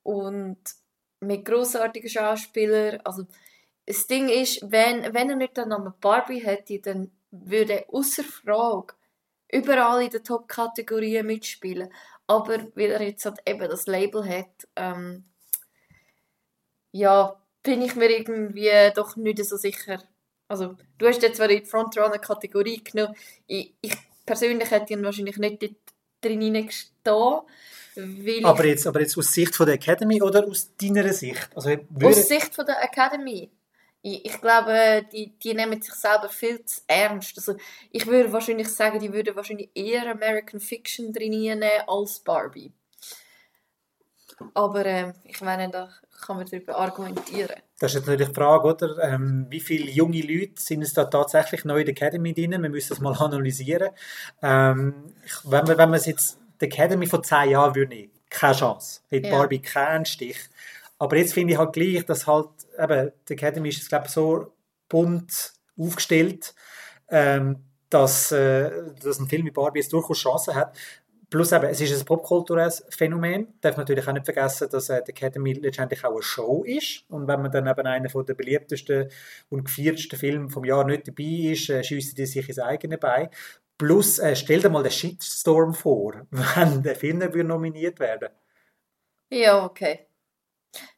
[0.03, 0.59] Und
[1.19, 3.27] mit großartigen Schauspielern, also
[3.85, 8.23] das Ding ist, wenn, wenn er nicht den Namen Barbie hätte, dann würde er außer
[8.23, 8.93] Frage
[9.51, 11.91] überall in den Top-Kategorien mitspielen.
[12.27, 15.25] Aber weil er jetzt halt eben das Label hat, ähm,
[16.91, 20.01] ja, bin ich mir irgendwie doch nicht so sicher.
[20.47, 23.15] Also, du hast jetzt zwar in die Frontrunner-Kategorie genommen.
[23.47, 25.75] Ich, ich, persönlich hätte ihn wahrscheinlich nicht
[26.21, 27.41] drin stehen.
[27.95, 31.49] Weil Aber jetzt, aber jetzt aus Sicht von der Academy oder aus deiner Sicht?
[31.55, 33.49] Also, würde, aus Sicht von der Academy.
[34.01, 37.37] Ich, ich glaube, die, die nehmen sich selber viel zu ernst.
[37.37, 37.55] Also,
[37.91, 42.71] ich würde wahrscheinlich sagen, die würden wahrscheinlich eher American Fiction drin nehmen als Barbie.
[44.53, 45.89] Aber äh, ich meine, da
[46.25, 47.61] kann man darüber argumentieren.
[47.79, 49.03] Das ist jetzt natürlich die Frage, oder?
[49.03, 52.51] Ähm, wie viele junge Leute sind es da tatsächlich neu in der Academy drin?
[52.51, 53.89] Wir müssen das mal analysieren.
[54.41, 59.01] Ähm, wenn man, wenn man es jetzt die Academy von 10 Jahren würde keine Chance.
[59.11, 59.29] Hat ja.
[59.29, 60.37] Barbie keinen Stich.
[60.97, 62.49] Aber jetzt finde ich halt gleich, dass halt,
[62.81, 64.53] eben, die Academy ist, glaube ich, so
[64.89, 66.53] bunt aufgestellt,
[67.09, 68.71] ähm, dass, äh,
[69.01, 70.77] dass ein Film wie Barbie jetzt durchaus Chancen hat.
[71.29, 73.53] Plus eben, es ist ein popkulturelles Phänomen.
[73.61, 77.05] Darf natürlich auch nicht vergessen, dass äh, die Academy letztendlich auch eine Show ist.
[77.09, 79.09] Und wenn man dann eben einer der beliebtesten
[79.49, 83.29] und gefeiertsten Filme vom Jahr nicht dabei ist, äh, schiessen die sich ins eigene Bein.
[83.77, 88.29] Plus, äh, stell dir mal den Shitstorm vor, wenn der Film nominiert werden
[89.29, 90.07] Ja, okay.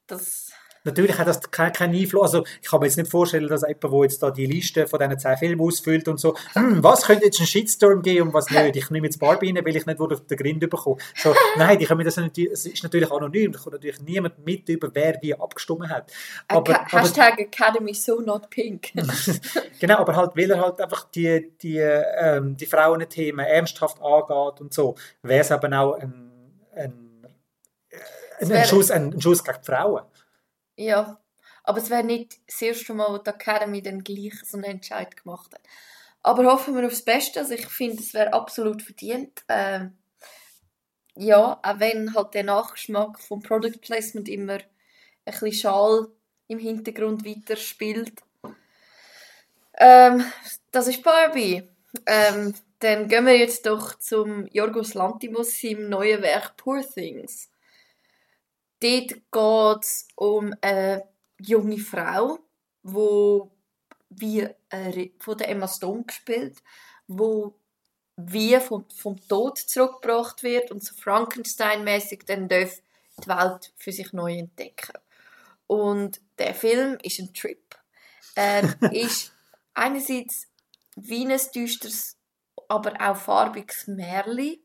[0.07, 0.51] Das
[0.84, 2.34] Natürlich hat das keinen kein Einfluss.
[2.34, 4.99] Also, ich kann mir jetzt nicht vorstellen, dass jemand, der jetzt da die Liste von
[4.99, 8.49] diesen zehn Filmen ausfüllt und so, hm, was könnte jetzt ein Shitstorm geben und was
[8.49, 8.75] nicht?
[8.75, 10.97] Ich nehme jetzt Barbie rein, weil ich nicht auf den Grind bekomme.
[11.15, 14.67] So, nein, die können das natürlich, es ist natürlich anonym, da kommt natürlich niemand mit
[14.69, 16.11] über, wer wie abgestimmt hat.
[16.47, 18.91] Aber, aber, Hashtag Academy so not pink.
[19.79, 24.73] genau, aber halt, weil er halt einfach die, die, ähm, die Frauenthemen ernsthaft angeht und
[24.73, 26.31] so, wäre es eben auch ein,
[26.75, 27.27] ein,
[28.39, 30.03] ein, ein, Schuss, ein Schuss gegen die Frauen.
[30.76, 31.21] Ja,
[31.63, 35.15] aber es wäre nicht das erste Mal, wo die Academy dann gleich so einen Entscheid
[35.15, 35.61] gemacht hat.
[36.21, 37.39] Aber hoffen wir aufs Beste.
[37.39, 39.43] Also ich finde, es wäre absolut verdient.
[39.49, 39.97] Ähm,
[41.15, 44.63] ja, auch wenn halt der Nachgeschmack vom Product Placement immer ein
[45.26, 46.07] bisschen Schal
[46.47, 48.13] im Hintergrund weiterspielt.
[49.78, 50.24] Ähm,
[50.71, 51.63] das ist Barbie.
[52.05, 57.49] Ähm, dann gehen wir jetzt doch zum Jorgos Lantimos im neuen Werk Poor Things.
[58.84, 61.07] Dort geht es um eine
[61.39, 62.39] junge Frau,
[62.84, 63.49] wo
[64.09, 66.61] wie äh, von der Emma Stone gespielt,
[67.07, 67.55] wo
[68.17, 72.81] wie vom, vom Tod zurückgebracht wird und so Frankenstein-mäßig dann darf
[73.23, 74.97] die Welt für sich neu entdecken.
[75.65, 77.63] Und der Film ist ein Trip.
[78.36, 79.31] Er ist
[79.73, 80.47] einerseits
[80.97, 82.17] wie ein düsteres,
[82.67, 84.62] aber auch farbiges Märchen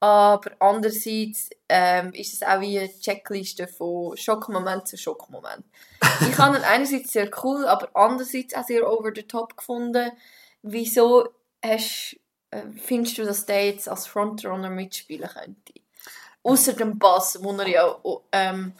[0.00, 5.64] aber andererseits ähm, ist es auch wie eine Checkliste von Schockmoment zu Schockmoment.
[6.28, 10.12] ich habe ihn einerseits sehr cool, aber andererseits auch sehr over the top gefunden.
[10.62, 11.28] Wieso
[11.64, 12.16] hast,
[12.50, 15.72] äh, findest du, dass der jetzt als Frontrunner mitspielen könnte?
[16.42, 17.96] Außer dem Bass, den er ja
[18.32, 18.72] ähm,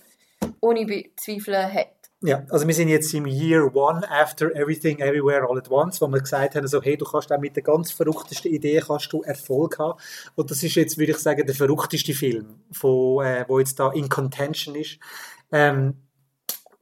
[0.60, 1.95] ohne Zweifel hat.
[2.26, 6.08] Ja, also wir sind jetzt im Year One After Everything Everywhere All at Once, wo
[6.08, 9.22] wir gesagt haben, also, hey, du kannst auch mit der ganz verrücktesten Idee kannst du
[9.22, 9.96] Erfolg haben.
[10.34, 13.92] Und das ist jetzt, würde ich sagen, der verrückteste Film, von, äh, wo jetzt da
[13.92, 14.98] in Contention ist.
[15.52, 15.94] Ähm,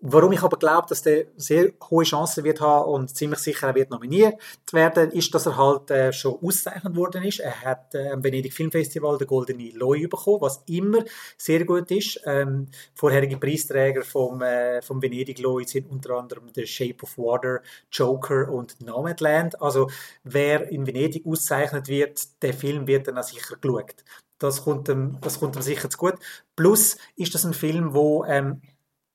[0.07, 3.75] Warum ich aber glaube, dass der sehr hohe Chancen wird haben und ziemlich sicher auch
[3.75, 4.35] wird nominiert
[4.71, 7.41] werden, ist, dass er halt äh, schon ausgezeichnet worden ist.
[7.41, 10.99] Er hat äh, am Venedig Filmfestival den Goldene Loi bekommen, was immer
[11.39, 12.21] sehr gut ist.
[12.27, 17.63] Ähm, vorherige Preisträger vom, äh, vom Venedig Loi sind unter anderem The Shape of Water,
[17.91, 19.63] Joker und Nomadland.
[19.63, 19.89] Also
[20.23, 24.05] wer in Venedig ausgezeichnet wird, der Film wird dann auch sicher geschaut.
[24.39, 26.17] Das kommt ihm, das kommt ihm sicher zu gut.
[26.57, 28.61] Plus ist das ein Film, wo ähm,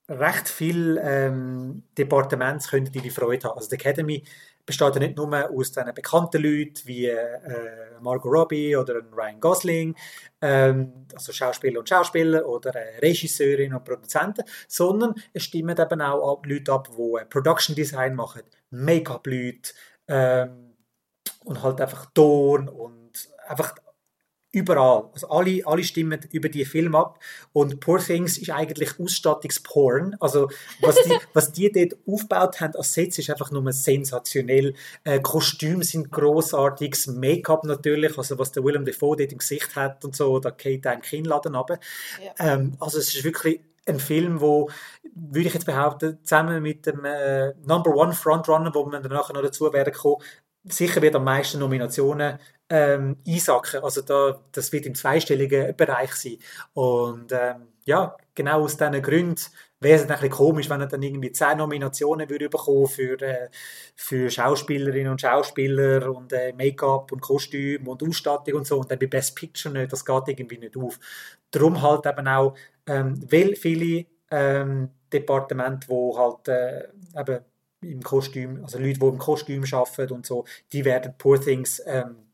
[0.09, 3.57] recht viele ähm, Departements können die Freude haben.
[3.57, 4.23] Also die Academy
[4.65, 9.95] besteht ja nicht nur aus diesen bekannten Leuten wie äh, Margot Robbie oder Ryan Gosling,
[10.41, 16.41] ähm, also Schauspieler und Schauspieler oder äh, Regisseurinnen und Produzenten, sondern es stimmen eben auch
[16.45, 19.73] Leute ab, die äh, Production Design machen, Make-up-Leute
[20.07, 20.75] ähm,
[21.45, 23.75] und halt einfach Ton und einfach
[24.51, 25.09] Überall.
[25.13, 27.19] Also alle, alle stimmen über die Film ab.
[27.53, 30.15] Und Poor Things ist eigentlich Ausstattungsporn.
[30.19, 30.49] Also
[30.81, 34.73] was die, was die dort aufgebaut haben als Sets ist einfach nur sensationell.
[35.03, 40.03] Äh, Kostüme sind großartiges Make-up natürlich, also was der Willem Dafoe dort im Gesicht hat
[40.03, 41.79] und so, da geht ein Kinnladen runter.
[42.23, 42.53] Ja.
[42.53, 44.69] Ähm, also es ist wirklich ein Film, wo,
[45.13, 49.41] würde ich jetzt behaupten, zusammen mit dem äh, Number One Frontrunner, wo wir danach noch
[49.43, 50.23] dazu werden kommen,
[50.63, 52.39] sicher wird am meisten Nominationen
[52.69, 53.83] ähm, einsacken.
[53.83, 56.37] Also da, das wird im zweistelligen Bereich sein.
[56.73, 59.41] Und ähm, ja, genau aus diesen Gründen
[59.79, 63.49] wäre es ein bisschen komisch, wenn er dann irgendwie zehn Nominationen würde bekommen für, äh,
[63.95, 68.99] für Schauspielerinnen und Schauspieler und äh, Make-up und Kostüm und Ausstattung und so und dann
[68.99, 70.99] bei Best Picture nicht, das geht irgendwie nicht auf.
[71.51, 72.55] Darum halt eben auch,
[72.85, 77.39] ähm, weil viele ähm, Departemente, wo halt äh, eben
[77.81, 80.43] im Kostüm, also Leute, die im Kostüm arbeiten und so,
[80.73, 82.28] die werden Poor Things ähm,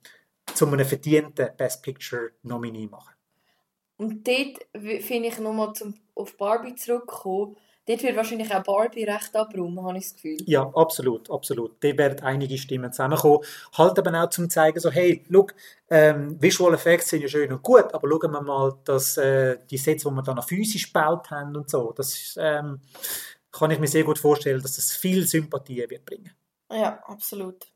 [0.53, 3.13] zu einem verdienten Best Picture Nominee machen.
[3.97, 5.73] Und dort finde ich nochmal
[6.15, 7.55] auf Barbie zurückkommen,
[7.87, 10.37] dort wird wahrscheinlich auch Barbie recht abräumen, habe ich das Gefühl.
[10.45, 11.81] Ja, absolut, absolut.
[11.81, 13.45] Dort werden einige Stimmen zusammenkommen.
[13.73, 15.53] Halt aber auch zum zeigen, so, hey, look,
[15.89, 19.77] ähm, Visual Effects sind ja schön und gut, aber schauen wir mal, dass äh, die
[19.77, 22.81] Sets, die wir dann noch physisch gebaut haben und so, das ähm,
[23.51, 26.31] kann ich mir sehr gut vorstellen, dass das viel Sympathie wird bringen.
[26.69, 27.67] Ja, absolut.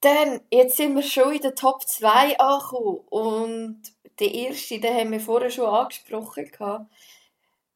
[0.00, 3.82] Dann, jetzt sind wir schon in der Top 2 angekommen und
[4.18, 6.88] der erste, den haben wir vorher schon angesprochen.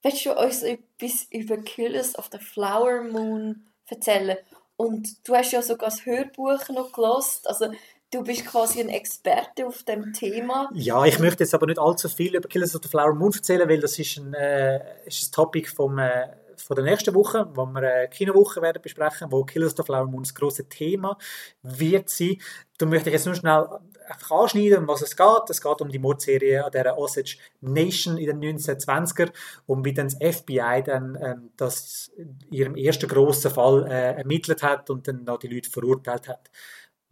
[0.03, 4.39] Willst du uns etwas über Killers of the Flower Moon erzählen?
[4.77, 7.49] Und du hast ja sogar das Hörbuch noch gelost.
[7.49, 7.73] Also
[8.11, 10.69] du bist quasi ein Experte auf dem Thema.
[10.75, 13.69] Ja, ich möchte jetzt aber nicht allzu viel über Killers of the Flower Moon erzählen,
[13.69, 16.29] weil das ist ein, äh, ist ein Topic vom äh,
[16.61, 20.07] von der nächsten Woche, wo wir eine Kinowoche werden besprechen, wo Killers of the Flower
[20.07, 21.17] Moon das große Thema
[21.63, 22.37] wird sein.
[22.79, 23.67] Da möchte ich jetzt nur schnell
[24.07, 25.51] einfach anschneiden, um was es geht.
[25.51, 29.31] Es geht um die Mordserie an der Osage Nation in den 1920er
[29.67, 34.63] und wie dann das FBI dann ähm, das in ihrem ersten grossen Fall äh, ermittelt
[34.63, 36.51] hat und dann noch die Leute verurteilt hat.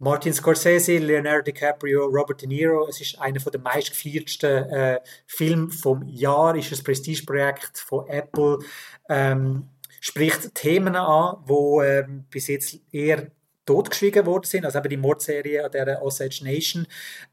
[0.03, 2.87] Martin Scorsese, Leonardo DiCaprio, Robert De Niro.
[2.89, 6.57] Es ist einer der meistgefeiertsten äh, Filme vom Jahr.
[6.57, 8.59] Ist ein Prestigeprojekt von Apple.
[9.07, 9.69] Ähm,
[10.01, 13.31] spricht Themen an, wo ähm, bis jetzt eher
[13.65, 14.65] totgeschwiegen worden sind.
[14.65, 16.85] Also eben die Mordserie an der Osage Nation.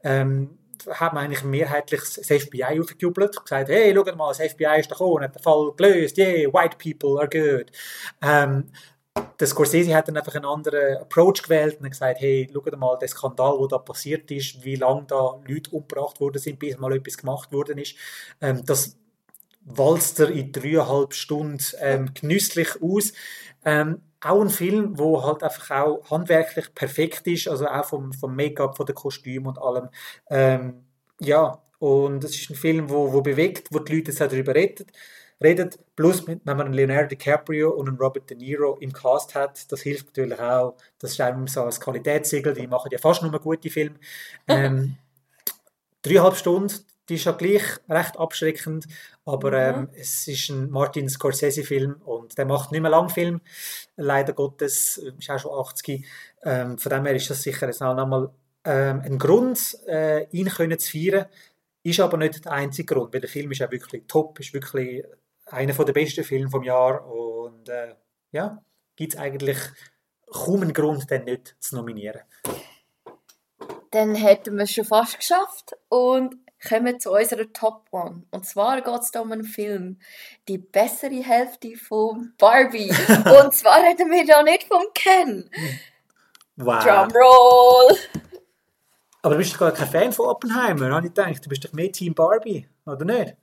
[0.05, 0.57] Ähm,
[0.89, 4.95] hat man eigentlich mehrheitlich das FBI aufgejubelt, gesagt, hey, schau mal, das FBI ist da
[4.95, 7.71] gekommen, hat den Fall gelöst, yeah, white people are good.
[8.23, 8.71] Ähm,
[9.39, 13.07] der Scorsese hat dann einfach einen anderen Approach gewählt und gesagt, hey, schau mal, der
[13.07, 17.17] Skandal, der da passiert ist, wie lange da Leute umgebracht worden sind, bis mal etwas
[17.17, 17.95] gemacht worden ist,
[18.41, 18.97] ähm, das
[19.63, 23.13] walzt er in dreieinhalb Stunden ähm, genüsslich aus.
[23.63, 28.35] Ähm, auch ein Film, wo halt einfach auch handwerklich perfekt ist, also auch vom, vom
[28.35, 29.89] Make-up, von den Kostümen und allem.
[30.29, 30.85] Ähm,
[31.19, 34.85] ja, und es ist ein Film, wo, wo bewegt, wo die Leute darüber reden
[35.41, 35.79] redet.
[35.95, 39.81] Plus, wenn man einen Leonardo DiCaprio und einen Robert De Niro im Cast hat, das
[39.81, 40.75] hilft natürlich auch.
[40.99, 43.95] Das ist einem so ein Qualitätssiegel, die machen ja fast nur gute Filme.
[44.47, 44.97] Ähm,
[46.01, 46.73] dreieinhalb Stunden,
[47.09, 48.87] die ist ja gleich recht abschreckend,
[49.25, 49.79] aber mhm.
[49.79, 53.41] ähm, es ist ein Martin Scorsese-Film und der macht nicht mehr lang Film,
[53.97, 56.05] leider Gottes, ist auch schon 80.
[56.43, 58.29] Ähm, von dem her ist das sicher jetzt auch nochmal
[58.63, 61.25] ähm, ein Grund, äh, ihn können zu feiern.
[61.83, 65.03] Ist aber nicht der einzige Grund, weil der Film ist ja wirklich top, ist wirklich
[65.53, 67.95] einer der besten Filme vom Jahr und äh,
[68.31, 68.63] ja,
[68.95, 69.57] gibt es eigentlich
[70.31, 72.21] kaum einen Grund, den nicht zu nominieren.
[73.91, 76.35] Dann hätten wir es schon fast geschafft und
[76.67, 78.23] kommen zu unserer Top One.
[78.31, 79.99] Und zwar geht es um einen Film,
[80.47, 82.89] die bessere Hälfte von Barbie.
[83.43, 85.49] und zwar reden wir ja nicht vom Ken.
[86.55, 86.83] Wow.
[86.83, 87.97] Drumroll!
[89.23, 91.45] Aber du bist doch gar kein Fan von Oppenheimer, habe ich gedacht.
[91.45, 93.35] Du bist doch mehr Team Barbie, oder nicht?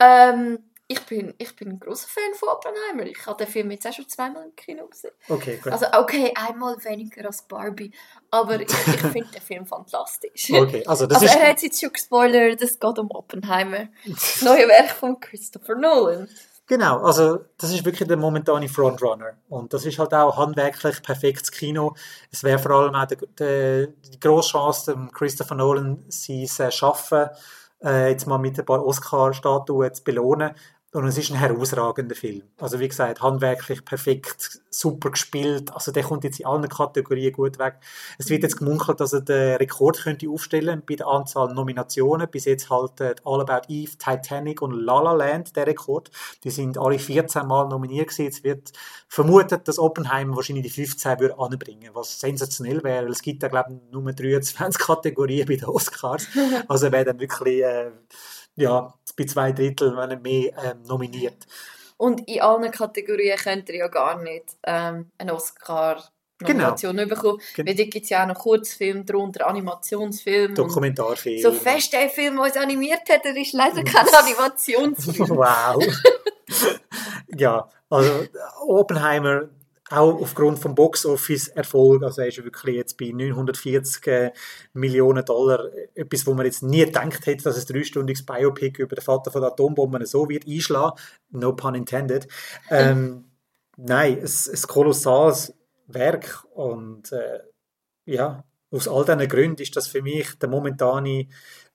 [0.00, 0.58] Ähm,
[0.90, 3.02] ich bin, ich bin ein großer Fan von Oppenheimer.
[3.10, 5.12] Ich habe den Film jetzt auch schon zweimal im Kino gesehen.
[5.28, 5.70] Okay, gut.
[5.70, 7.92] Also okay, einmal weniger als Barbie,
[8.30, 10.50] aber ich, ich finde den Film fantastisch.
[10.50, 11.40] Okay, also das also ist...
[11.40, 13.88] er hat jetzt schon gespoilert, es geht um Oppenheimer.
[14.06, 16.26] Das neue Werk von Christopher Nolan.
[16.66, 19.36] Genau, also das ist wirklich der momentane Frontrunner.
[19.50, 21.94] Und das ist halt auch handwerklich perfektes Kino.
[22.30, 27.28] Es wäre vor allem auch die, die, die grosse Chance, Christopher Nolan sein äh, Schaffen
[27.84, 30.54] äh, jetzt mal mit ein paar Oscar-Statuen zu belohnen.
[30.90, 32.44] Und es ist ein herausragender Film.
[32.56, 35.70] Also wie gesagt, handwerklich perfekt, super gespielt.
[35.74, 37.74] Also der kommt jetzt in allen Kategorien gut weg.
[38.16, 42.26] Es wird jetzt gemunkelt, dass er den Rekord könnte aufstellen bei der Anzahl Nominationen.
[42.30, 46.10] Bis jetzt halt All About Eve, Titanic und La La Land der Rekord.
[46.42, 48.24] Die sind alle 14 Mal nominiert gewesen.
[48.24, 48.72] Jetzt wird
[49.08, 53.08] vermutet, dass Oppenheimer wahrscheinlich die 15 würde anbringen, was sensationell wäre.
[53.08, 56.28] Es gibt ja glaube ich nur 23 Kategorien bei den Oscars.
[56.66, 57.90] Also wäre dann wirklich äh,
[58.58, 61.46] ja bei zwei Drittel, wenn er mehr ähm, nominiert.
[61.96, 66.02] Und in allen Kategorien könnt ihr ja gar nicht ähm, einen Oscar
[66.40, 67.08] Nomination genau.
[67.08, 67.40] bekommen.
[67.56, 67.68] Genau.
[67.68, 70.54] Weil da gibt es ja auch noch Kurzfilme darunter, Animationsfilme.
[70.54, 71.42] Dokumentarfilme.
[71.42, 75.28] So fest der Film, der uns animiert hat, der ist leider kein Animationsfilm.
[75.30, 75.84] wow.
[77.36, 78.26] ja, also
[78.66, 79.48] Oppenheimer
[79.90, 84.32] auch aufgrund vom Box-Office-Erfolg, also er ist wirklich jetzt bei 940 äh,
[84.72, 89.04] Millionen Dollar, etwas, wo man jetzt nie gedacht hätte, dass ein dreistündiges Biopic über den
[89.04, 90.98] Vater von der Atombomben so wird einschlagen,
[91.30, 92.28] no pun intended.
[92.70, 93.30] Ähm,
[93.76, 95.54] nein, es ist ein kolossales
[95.86, 97.40] Werk und äh,
[98.04, 101.28] ja, aus all diesen Gründen ist das für mich der momentane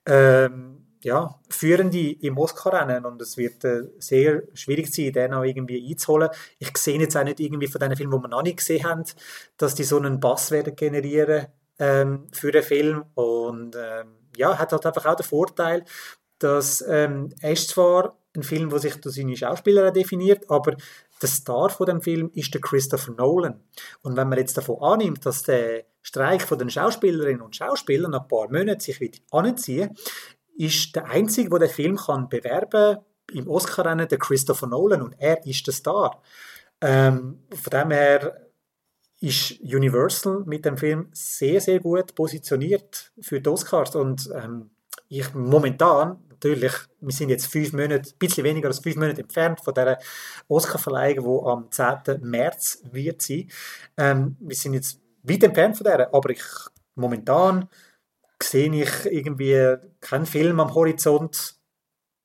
[0.06, 5.90] ähm, ja, Führende im Oscar-Rennen und es wird äh, sehr schwierig sein, den auch irgendwie
[5.90, 6.30] einzuholen.
[6.60, 9.04] Ich sehe jetzt auch nicht irgendwie von den Filmen, die wir noch nicht gesehen haben,
[9.58, 11.48] dass die so einen Bass werden generieren,
[11.80, 15.86] ähm, für den Film und ähm, ja, hat halt einfach auch den Vorteil,
[16.40, 20.76] dass ähm, er zwar ein Film, der sich durch seine Schauspieler definiert, aber
[21.22, 23.62] der Star von dem Film ist der Christopher Nolan.
[24.02, 28.28] Und wenn man jetzt davon annimmt, dass der Streik von den Schauspielerinnen und Schauspielern ein
[28.28, 29.96] paar Monaten sich wieder anziehen,
[30.58, 33.00] ist der einzige, der den Film kann bewerben
[33.32, 36.22] im Oscar-Rennen, der Christopher Nolan und er ist der Star.
[36.82, 38.50] Ähm, von dem her
[39.22, 44.70] ist Universal mit dem Film sehr, sehr gut positioniert für die Oscars und ähm,
[45.08, 49.62] ich momentan, natürlich, wir sind jetzt fünf Monate, ein bisschen weniger als fünf Monate entfernt
[49.62, 50.00] von der
[50.48, 52.22] Oscar-Verleihung, die am 10.
[52.22, 53.50] März wird sein.
[53.96, 56.44] Ähm, wir sind jetzt weit entfernt von der, aber ich
[56.96, 57.70] momentan
[58.42, 61.56] sehe ich irgendwie keinen Film am Horizont,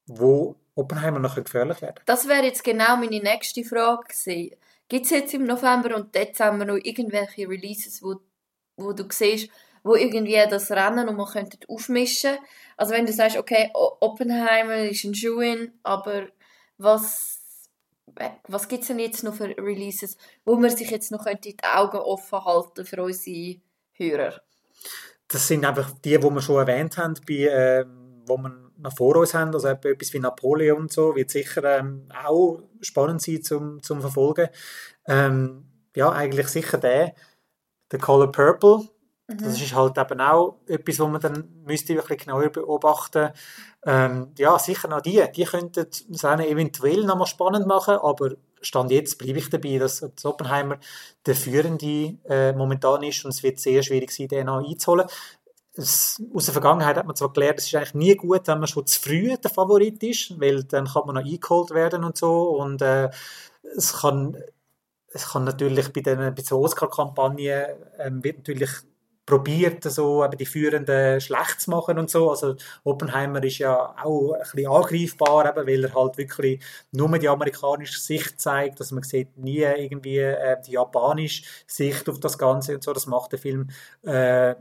[0.07, 4.57] wo Oppenheimer noch gefährlich werden Das wäre jetzt genau meine nächste Frage gewesen.
[4.89, 8.17] Gibt es jetzt im November und Dezember noch irgendwelche Releases, wo,
[8.77, 9.51] wo du siehst,
[9.83, 12.39] wo irgendwie das Rennen noch mal aufmischen
[12.77, 16.29] Also wenn du sagst, okay, Oppenheimer ist ein Schuin, aber
[16.79, 17.69] was,
[18.47, 21.99] was gibt es denn jetzt noch für Releases, wo man sich jetzt noch die Augen
[21.99, 23.61] offen halten für unsere
[23.93, 24.41] Hörer?
[25.29, 27.85] Das sind einfach die, die wir schon erwähnt haben, bei, äh,
[28.27, 32.09] wo man noch vor uns haben, also etwas wie Napoleon und so, wird sicher ähm,
[32.25, 34.49] auch spannend sein zum, zum Verfolgen.
[35.07, 35.65] Ähm,
[35.97, 37.15] ja, eigentlich sicher der,
[37.91, 38.89] der Color Purple,
[39.27, 39.39] mhm.
[39.39, 43.31] das ist halt eben auch etwas, was man dann müsste ein bisschen genauer beobachten.
[43.85, 48.91] Ähm, ja, sicher noch die, die könnten das eventuell noch mal spannend machen, aber Stand
[48.91, 50.79] jetzt bleibe ich dabei, dass Oppenheimer
[51.27, 55.07] der Führende äh, momentan ist und es wird sehr schwierig sein, den noch einzuholen.
[55.75, 58.67] Es, aus der Vergangenheit hat man zwar gelernt, es ist eigentlich nie gut, wenn man
[58.67, 62.51] schon zu früh der Favorit ist, weil dann kann man noch eingeholt werden und so
[62.59, 63.11] und äh,
[63.77, 64.37] es kann
[65.11, 68.71] es kann natürlich bei den, bei der Oscar-Kampagne ähm, wird natürlich
[69.29, 72.31] probiert, so eben die Führenden schlecht zu machen und so.
[72.31, 77.29] Also Oppenheimer ist ja auch ein bisschen angreifbar, eben, weil er halt wirklich nur die
[77.29, 82.75] amerikanische Sicht zeigt, dass man sieht nie irgendwie äh, die japanische Sicht auf das Ganze
[82.75, 82.95] und so.
[82.95, 83.69] Das macht der Film
[84.03, 84.55] äh,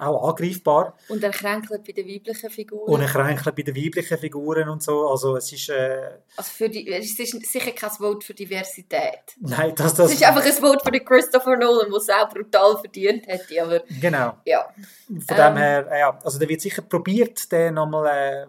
[0.00, 0.94] auch angreifbar.
[1.08, 2.92] Und er kränkelt bei den weiblichen Figuren.
[2.92, 5.08] Und er kränkelt bei den weiblichen Figuren und so.
[5.08, 5.68] Also es ist...
[5.68, 9.36] Äh, also für die, es ist sicher kein Vote für Diversität.
[9.40, 9.94] Nein, das...
[9.94, 13.26] das es ist einfach ein Vote für den Christopher Nolan, der es auch brutal verdient
[13.26, 13.82] hätte, aber...
[14.00, 14.38] Genau.
[14.44, 14.68] Ja.
[15.06, 18.48] Von ähm, dem her, ja, also da wird sicher probiert, den nochmal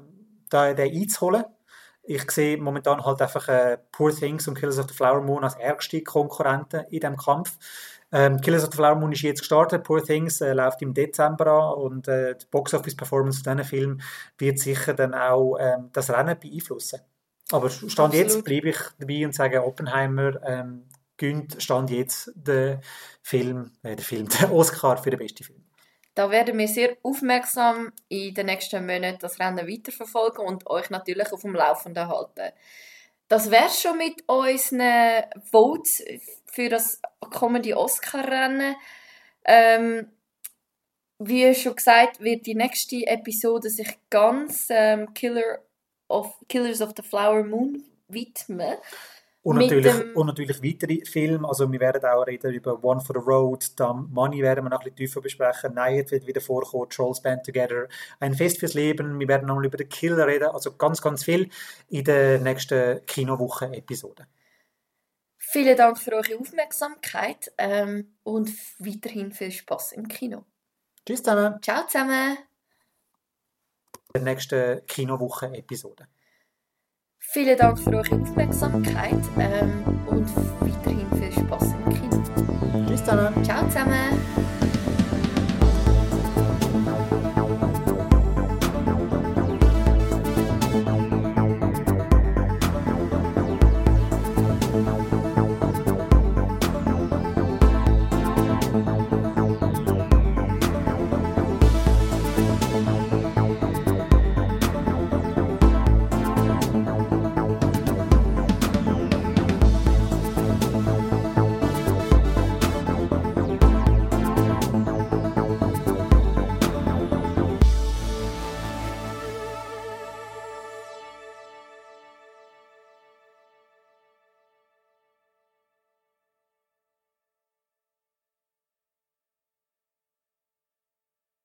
[0.52, 1.46] äh, den einzuholen.
[2.04, 5.56] Ich sehe momentan halt einfach äh, Poor Things und Killers of the Flower Moon als
[5.56, 7.58] ärgste Konkurrenten in diesem Kampf.
[8.12, 11.48] Ähm, Killers of the Flower Moon ist jetzt gestartet, Poor Things äh, läuft im Dezember
[11.48, 14.02] an und äh, die Box-Office-Performance von diesem Film
[14.38, 17.00] wird sicher dann auch ähm, das Rennen beeinflussen.
[17.52, 18.14] Aber Stand Absolut.
[18.14, 22.82] jetzt bleibe ich dabei und sage, Oppenheimer ähm, gönnt Stand jetzt den
[23.22, 25.64] Film, äh, den Film, den Oscar für den besten Film.
[26.14, 31.32] Da werden wir sehr aufmerksam in den nächsten Monaten das Rennen weiterverfolgen und euch natürlich
[31.32, 32.52] auf dem Laufenden halten.
[33.30, 36.04] Das wäre schon mit unseren Votes
[36.52, 38.76] für das kommende Oscar-Rennen.
[39.46, 40.08] Ähm,
[41.20, 45.60] wie schon gesagt, wird die nächste Episode sich ganz ähm, Killer
[46.08, 48.76] of, Killers of the Flower Moon widmen.
[49.44, 53.20] Und natürlich, dem, und natürlich weitere Filme, also wir werden auch reden über One for
[53.20, 56.88] the Road, dann Money werden wir noch ein bisschen tiefer besprechen, Night wird wieder vorkommen,
[56.90, 57.88] Trolls Band Together,
[58.20, 61.50] Ein Fest fürs Leben, wir werden noch über den Killer reden, also ganz, ganz viel
[61.90, 64.28] in der nächsten Kinowoche-Episode.
[65.52, 68.50] Vielen Dank für eure Aufmerksamkeit ähm, und
[68.80, 70.46] weiterhin viel Spaß im Kino.
[71.06, 71.62] Tschüss zusammen.
[71.62, 72.38] Ciao zusammen.
[74.14, 76.08] In der nächsten Kinowoche-Episode.
[77.20, 80.26] Vielen Dank für eure Aufmerksamkeit ähm, und
[80.62, 82.88] weiterhin viel Spaß im Kino.
[82.88, 83.44] Tschüss zusammen.
[83.44, 84.61] Ciao zusammen.